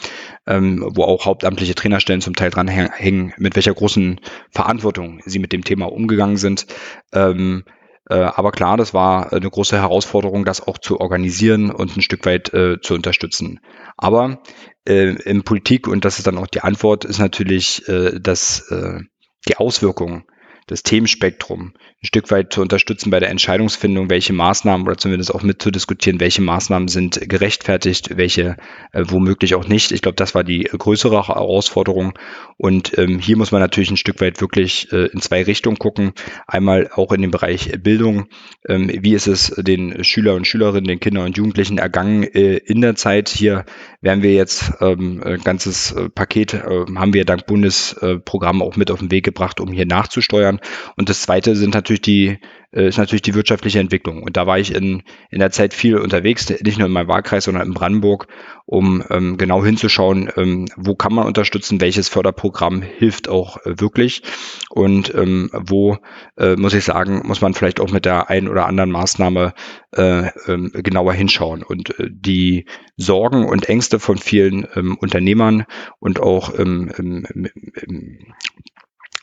ähm, 0.46 0.84
wo 0.94 1.04
auch 1.04 1.26
hauptamtliche 1.26 1.74
Trainerstellen 1.74 2.20
zum 2.20 2.34
Teil 2.34 2.50
dran 2.50 2.68
hängen, 2.68 3.32
mit 3.36 3.56
welcher 3.56 3.74
großen 3.74 4.20
Verantwortung 4.50 5.20
sie 5.24 5.38
mit 5.38 5.52
dem 5.52 5.64
Thema 5.64 5.86
umgegangen 5.92 6.36
sind. 6.36 6.66
Ähm, 7.12 7.64
äh, 8.08 8.14
aber 8.14 8.50
klar, 8.50 8.76
das 8.76 8.92
war 8.92 9.32
eine 9.32 9.48
große 9.48 9.76
Herausforderung, 9.76 10.44
das 10.44 10.66
auch 10.66 10.78
zu 10.78 11.00
organisieren 11.00 11.70
und 11.70 11.96
ein 11.96 12.02
Stück 12.02 12.26
weit 12.26 12.52
äh, 12.52 12.80
zu 12.80 12.94
unterstützen. 12.94 13.60
Aber 13.96 14.42
äh, 14.84 15.14
in 15.22 15.44
Politik, 15.44 15.86
und 15.86 16.04
das 16.04 16.18
ist 16.18 16.26
dann 16.26 16.38
auch 16.38 16.48
die 16.48 16.62
Antwort, 16.62 17.04
ist 17.04 17.20
natürlich, 17.20 17.86
äh, 17.88 18.18
dass 18.18 18.68
äh, 18.72 19.00
die 19.48 19.56
Auswirkungen, 19.56 20.24
das 20.66 20.82
Themenspektrum 20.82 21.74
ein 22.02 22.06
Stück 22.06 22.30
weit 22.30 22.50
zu 22.54 22.62
unterstützen 22.62 23.10
bei 23.10 23.20
der 23.20 23.28
Entscheidungsfindung, 23.28 24.08
welche 24.08 24.32
Maßnahmen 24.32 24.86
oder 24.86 24.96
zumindest 24.96 25.34
auch 25.34 25.42
mitzudiskutieren, 25.42 26.18
welche 26.18 26.40
Maßnahmen 26.40 26.88
sind 26.88 27.28
gerechtfertigt, 27.28 28.16
welche 28.16 28.56
äh, 28.92 29.04
womöglich 29.08 29.54
auch 29.54 29.68
nicht. 29.68 29.92
Ich 29.92 30.00
glaube, 30.00 30.16
das 30.16 30.34
war 30.34 30.42
die 30.42 30.62
größere 30.62 31.28
Herausforderung. 31.28 32.18
Und 32.56 32.96
ähm, 32.96 33.18
hier 33.18 33.36
muss 33.36 33.52
man 33.52 33.60
natürlich 33.60 33.90
ein 33.90 33.98
Stück 33.98 34.22
weit 34.22 34.40
wirklich 34.40 34.90
äh, 34.92 35.06
in 35.08 35.20
zwei 35.20 35.42
Richtungen 35.42 35.76
gucken. 35.76 36.12
Einmal 36.46 36.88
auch 36.94 37.12
in 37.12 37.20
dem 37.20 37.30
Bereich 37.30 37.70
Bildung. 37.82 38.28
Ähm, 38.66 38.90
wie 39.02 39.12
ist 39.12 39.26
es 39.26 39.48
den 39.58 40.02
Schüler 40.02 40.34
und 40.36 40.46
Schülerinnen, 40.46 40.88
den 40.88 41.00
Kindern 41.00 41.26
und 41.26 41.36
Jugendlichen 41.36 41.76
ergangen 41.76 42.22
äh, 42.22 42.56
in 42.56 42.80
der 42.80 42.94
Zeit? 42.94 43.28
Hier 43.28 43.66
werden 44.00 44.22
wir 44.22 44.32
jetzt 44.32 44.72
ähm, 44.80 45.22
ein 45.22 45.40
ganzes 45.42 45.92
äh, 45.92 46.08
Paket, 46.08 46.54
äh, 46.54 46.86
haben 46.96 47.12
wir 47.12 47.26
dank 47.26 47.44
Bundesprogramm 47.44 48.62
auch 48.62 48.76
mit 48.76 48.90
auf 48.90 49.00
den 49.00 49.10
Weg 49.10 49.24
gebracht, 49.26 49.60
um 49.60 49.70
hier 49.70 49.84
nachzusteuern. 49.84 50.60
Und 50.96 51.10
das 51.10 51.20
Zweite 51.20 51.56
sind 51.56 51.74
natürlich 51.74 51.89
natürlich 51.90 52.02
die, 52.02 52.38
äh, 52.72 52.88
ist 52.88 52.98
natürlich 52.98 53.22
die 53.22 53.34
wirtschaftliche 53.34 53.80
Entwicklung. 53.80 54.22
Und 54.22 54.36
da 54.36 54.46
war 54.46 54.58
ich 54.58 54.74
in, 54.74 55.02
in 55.30 55.40
der 55.40 55.50
Zeit 55.50 55.74
viel 55.74 55.96
unterwegs, 55.96 56.48
nicht 56.48 56.78
nur 56.78 56.86
in 56.86 56.92
meinem 56.92 57.08
Wahlkreis, 57.08 57.44
sondern 57.44 57.66
in 57.66 57.74
Brandenburg, 57.74 58.28
um 58.66 59.02
ähm, 59.10 59.36
genau 59.36 59.64
hinzuschauen, 59.64 60.30
ähm, 60.36 60.66
wo 60.76 60.94
kann 60.94 61.12
man 61.12 61.26
unterstützen, 61.26 61.80
welches 61.80 62.08
Förderprogramm 62.08 62.82
hilft 62.82 63.28
auch 63.28 63.56
äh, 63.66 63.80
wirklich 63.80 64.22
und 64.70 65.12
ähm, 65.14 65.50
wo, 65.52 65.98
äh, 66.36 66.54
muss 66.54 66.74
ich 66.74 66.84
sagen, 66.84 67.22
muss 67.24 67.40
man 67.40 67.54
vielleicht 67.54 67.80
auch 67.80 67.90
mit 67.90 68.04
der 68.04 68.30
einen 68.30 68.48
oder 68.48 68.66
anderen 68.66 68.92
Maßnahme 68.92 69.52
äh, 69.96 70.26
äh, 70.26 70.82
genauer 70.82 71.14
hinschauen. 71.14 71.64
Und 71.64 71.98
äh, 71.98 72.08
die 72.10 72.66
Sorgen 72.96 73.44
und 73.46 73.68
Ängste 73.68 73.98
von 73.98 74.18
vielen 74.18 74.68
ähm, 74.76 74.96
Unternehmern 74.96 75.64
und 75.98 76.20
auch 76.20 76.52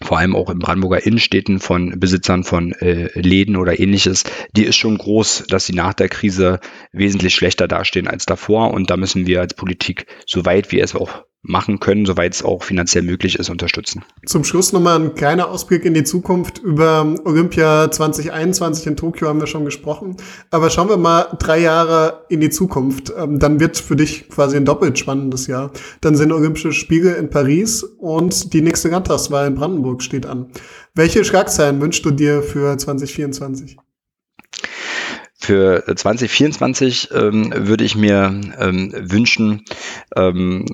vor 0.04 0.20
allem 0.20 0.36
auch 0.36 0.50
in 0.50 0.60
Brandenburger 0.60 1.06
Innenstädten 1.06 1.60
von 1.60 2.00
Besitzern 2.00 2.44
von 2.44 2.72
äh, 2.74 3.10
Läden 3.20 3.56
oder 3.56 3.80
ähnliches, 3.80 4.24
die 4.56 4.64
ist 4.64 4.78
schon 4.78 4.98
groß, 4.98 5.46
dass 5.50 5.66
sie 5.66 5.74
nach 5.74 5.94
der 5.94 6.10
Krise 6.10 6.60
wesentlich 6.92 7.34
schlechter 7.34 7.68
dastehen 7.68 8.08
als 8.08 8.26
davor. 8.26 8.72
Und 8.72 8.90
da 8.90 8.98
müssen 8.98 9.26
wir 9.26 9.42
als 9.42 9.54
Politik, 9.54 10.06
soweit 10.26 10.72
wir 10.72 10.84
es 10.84 10.96
auch 10.96 11.24
machen 11.48 11.80
können, 11.80 12.06
soweit 12.06 12.34
es 12.34 12.44
auch 12.44 12.64
finanziell 12.64 13.04
möglich 13.04 13.40
ist, 13.40 13.50
unterstützen. 13.50 14.04
Zum 14.26 14.44
Schluss 14.44 14.74
nochmal 14.74 15.00
ein 15.00 15.16
kleiner 15.16 15.50
Ausblick 15.50 15.86
in 15.86 15.94
die 15.94 16.04
Zukunft. 16.04 16.60
Über 16.60 17.16
Olympia 17.26 17.90
2021 17.90 18.88
in 18.88 18.96
Tokio 18.96 19.28
haben 19.28 19.40
wir 19.40 19.48
schon 19.48 19.66
gesprochen. 19.66 20.18
Aber 20.52 20.70
schauen 20.70 20.90
wir 20.90 20.98
mal 20.98 21.36
drei 21.40 21.60
Jahre 21.60 22.26
in 22.30 22.40
die 22.40 22.50
Zukunft. 22.50 23.12
Ähm, 23.18 23.40
dann 23.40 23.60
wird 23.60 23.78
für 23.78 23.96
dich 23.96 24.30
quasi 24.30 24.58
ein 24.58 24.66
doppelt 24.66 25.00
spannendes 25.00 25.48
Jahr. 25.48 25.72
Dann 26.02 26.16
sind 26.16 26.32
Olympische 26.32 26.72
Spiele 26.74 27.16
in 27.16 27.30
Paris 27.30 27.84
und 27.84 28.54
die 28.54 28.62
nächste 28.62 28.90
Landtagswahl 28.90 29.48
in 29.48 29.56
Brandenburg 29.56 30.04
steht 30.04 30.26
an. 30.26 30.48
Welche 30.94 31.24
Schlagzeilen 31.24 31.80
wünschst 31.82 32.04
du 32.06 32.12
dir 32.12 32.42
für 32.42 32.78
2024? 32.78 33.78
Für 35.48 35.86
2024 35.96 37.08
ähm, 37.14 37.54
würde 37.56 37.86
ich 37.86 37.96
mir 37.96 38.38
ähm, 38.60 38.92
wünschen, 38.94 39.64
ähm, 40.14 40.66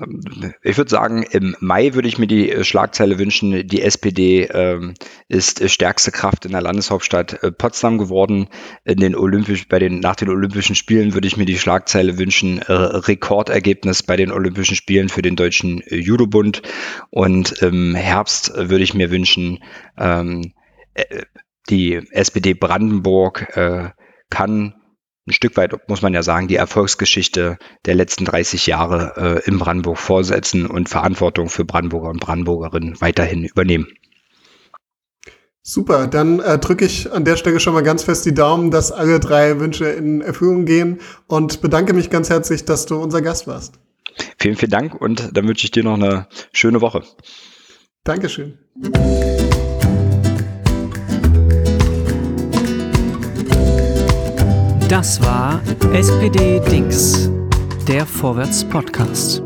ich 0.64 0.76
würde 0.76 0.90
sagen, 0.90 1.22
im 1.22 1.54
Mai 1.60 1.94
würde 1.94 2.08
ich 2.08 2.18
mir 2.18 2.26
die 2.26 2.64
Schlagzeile 2.64 3.20
wünschen, 3.20 3.68
die 3.68 3.82
SPD 3.82 4.48
ähm, 4.52 4.94
ist 5.28 5.70
stärkste 5.70 6.10
Kraft 6.10 6.44
in 6.44 6.50
der 6.50 6.60
Landeshauptstadt 6.60 7.40
äh, 7.44 7.52
Potsdam 7.52 7.98
geworden. 7.98 8.48
In 8.84 8.98
den 8.98 9.14
Olympisch, 9.14 9.68
bei 9.68 9.78
den, 9.78 10.00
nach 10.00 10.16
den 10.16 10.28
Olympischen 10.28 10.74
Spielen 10.74 11.14
würde 11.14 11.28
ich 11.28 11.36
mir 11.36 11.46
die 11.46 11.56
Schlagzeile 11.56 12.18
wünschen, 12.18 12.58
äh, 12.58 12.72
Rekordergebnis 12.72 14.02
bei 14.02 14.16
den 14.16 14.32
Olympischen 14.32 14.74
Spielen 14.74 15.08
für 15.08 15.22
den 15.22 15.36
Deutschen 15.36 15.82
äh, 15.82 15.94
Judobund. 15.94 16.62
Und 17.10 17.52
im 17.62 17.94
Herbst 17.94 18.52
würde 18.56 18.82
ich 18.82 18.92
mir 18.92 19.12
wünschen, 19.12 19.62
ähm, 19.96 20.52
äh, 20.94 21.22
die 21.70 21.94
SPD 22.10 22.54
Brandenburg 22.54 23.56
äh, 23.56 23.90
kann 24.34 24.74
ein 25.26 25.32
Stück 25.32 25.56
weit, 25.56 25.88
muss 25.88 26.02
man 26.02 26.12
ja 26.12 26.22
sagen, 26.22 26.48
die 26.48 26.56
Erfolgsgeschichte 26.56 27.56
der 27.86 27.94
letzten 27.94 28.24
30 28.24 28.66
Jahre 28.66 29.42
äh, 29.44 29.48
in 29.48 29.58
Brandenburg 29.58 29.98
vorsetzen 29.98 30.66
und 30.66 30.88
Verantwortung 30.88 31.48
für 31.48 31.64
Brandenburger 31.64 32.10
und 32.10 32.20
Brandenburgerinnen 32.20 33.00
weiterhin 33.00 33.44
übernehmen. 33.44 33.86
Super, 35.62 36.08
dann 36.08 36.40
äh, 36.40 36.58
drücke 36.58 36.84
ich 36.84 37.10
an 37.10 37.24
der 37.24 37.36
Stelle 37.36 37.58
schon 37.58 37.72
mal 37.72 37.82
ganz 37.82 38.02
fest 38.02 38.26
die 38.26 38.34
Daumen, 38.34 38.70
dass 38.70 38.92
alle 38.92 39.18
drei 39.18 39.60
Wünsche 39.60 39.86
in 39.86 40.20
Erfüllung 40.20 40.66
gehen 40.66 41.00
und 41.26 41.62
bedanke 41.62 41.94
mich 41.94 42.10
ganz 42.10 42.28
herzlich, 42.28 42.66
dass 42.66 42.84
du 42.84 42.96
unser 42.96 43.22
Gast 43.22 43.46
warst. 43.46 43.78
Vielen, 44.38 44.56
vielen 44.56 44.70
Dank 44.70 45.00
und 45.00 45.30
dann 45.34 45.48
wünsche 45.48 45.64
ich 45.64 45.70
dir 45.70 45.84
noch 45.84 45.94
eine 45.94 46.28
schöne 46.52 46.82
Woche. 46.82 47.02
Dankeschön. 48.04 48.58
Das 54.88 55.20
war 55.22 55.60
SPD 55.92 56.60
Dings, 56.60 57.30
der 57.88 58.04
Vorwärts 58.04 58.62
Podcast. 58.68 59.42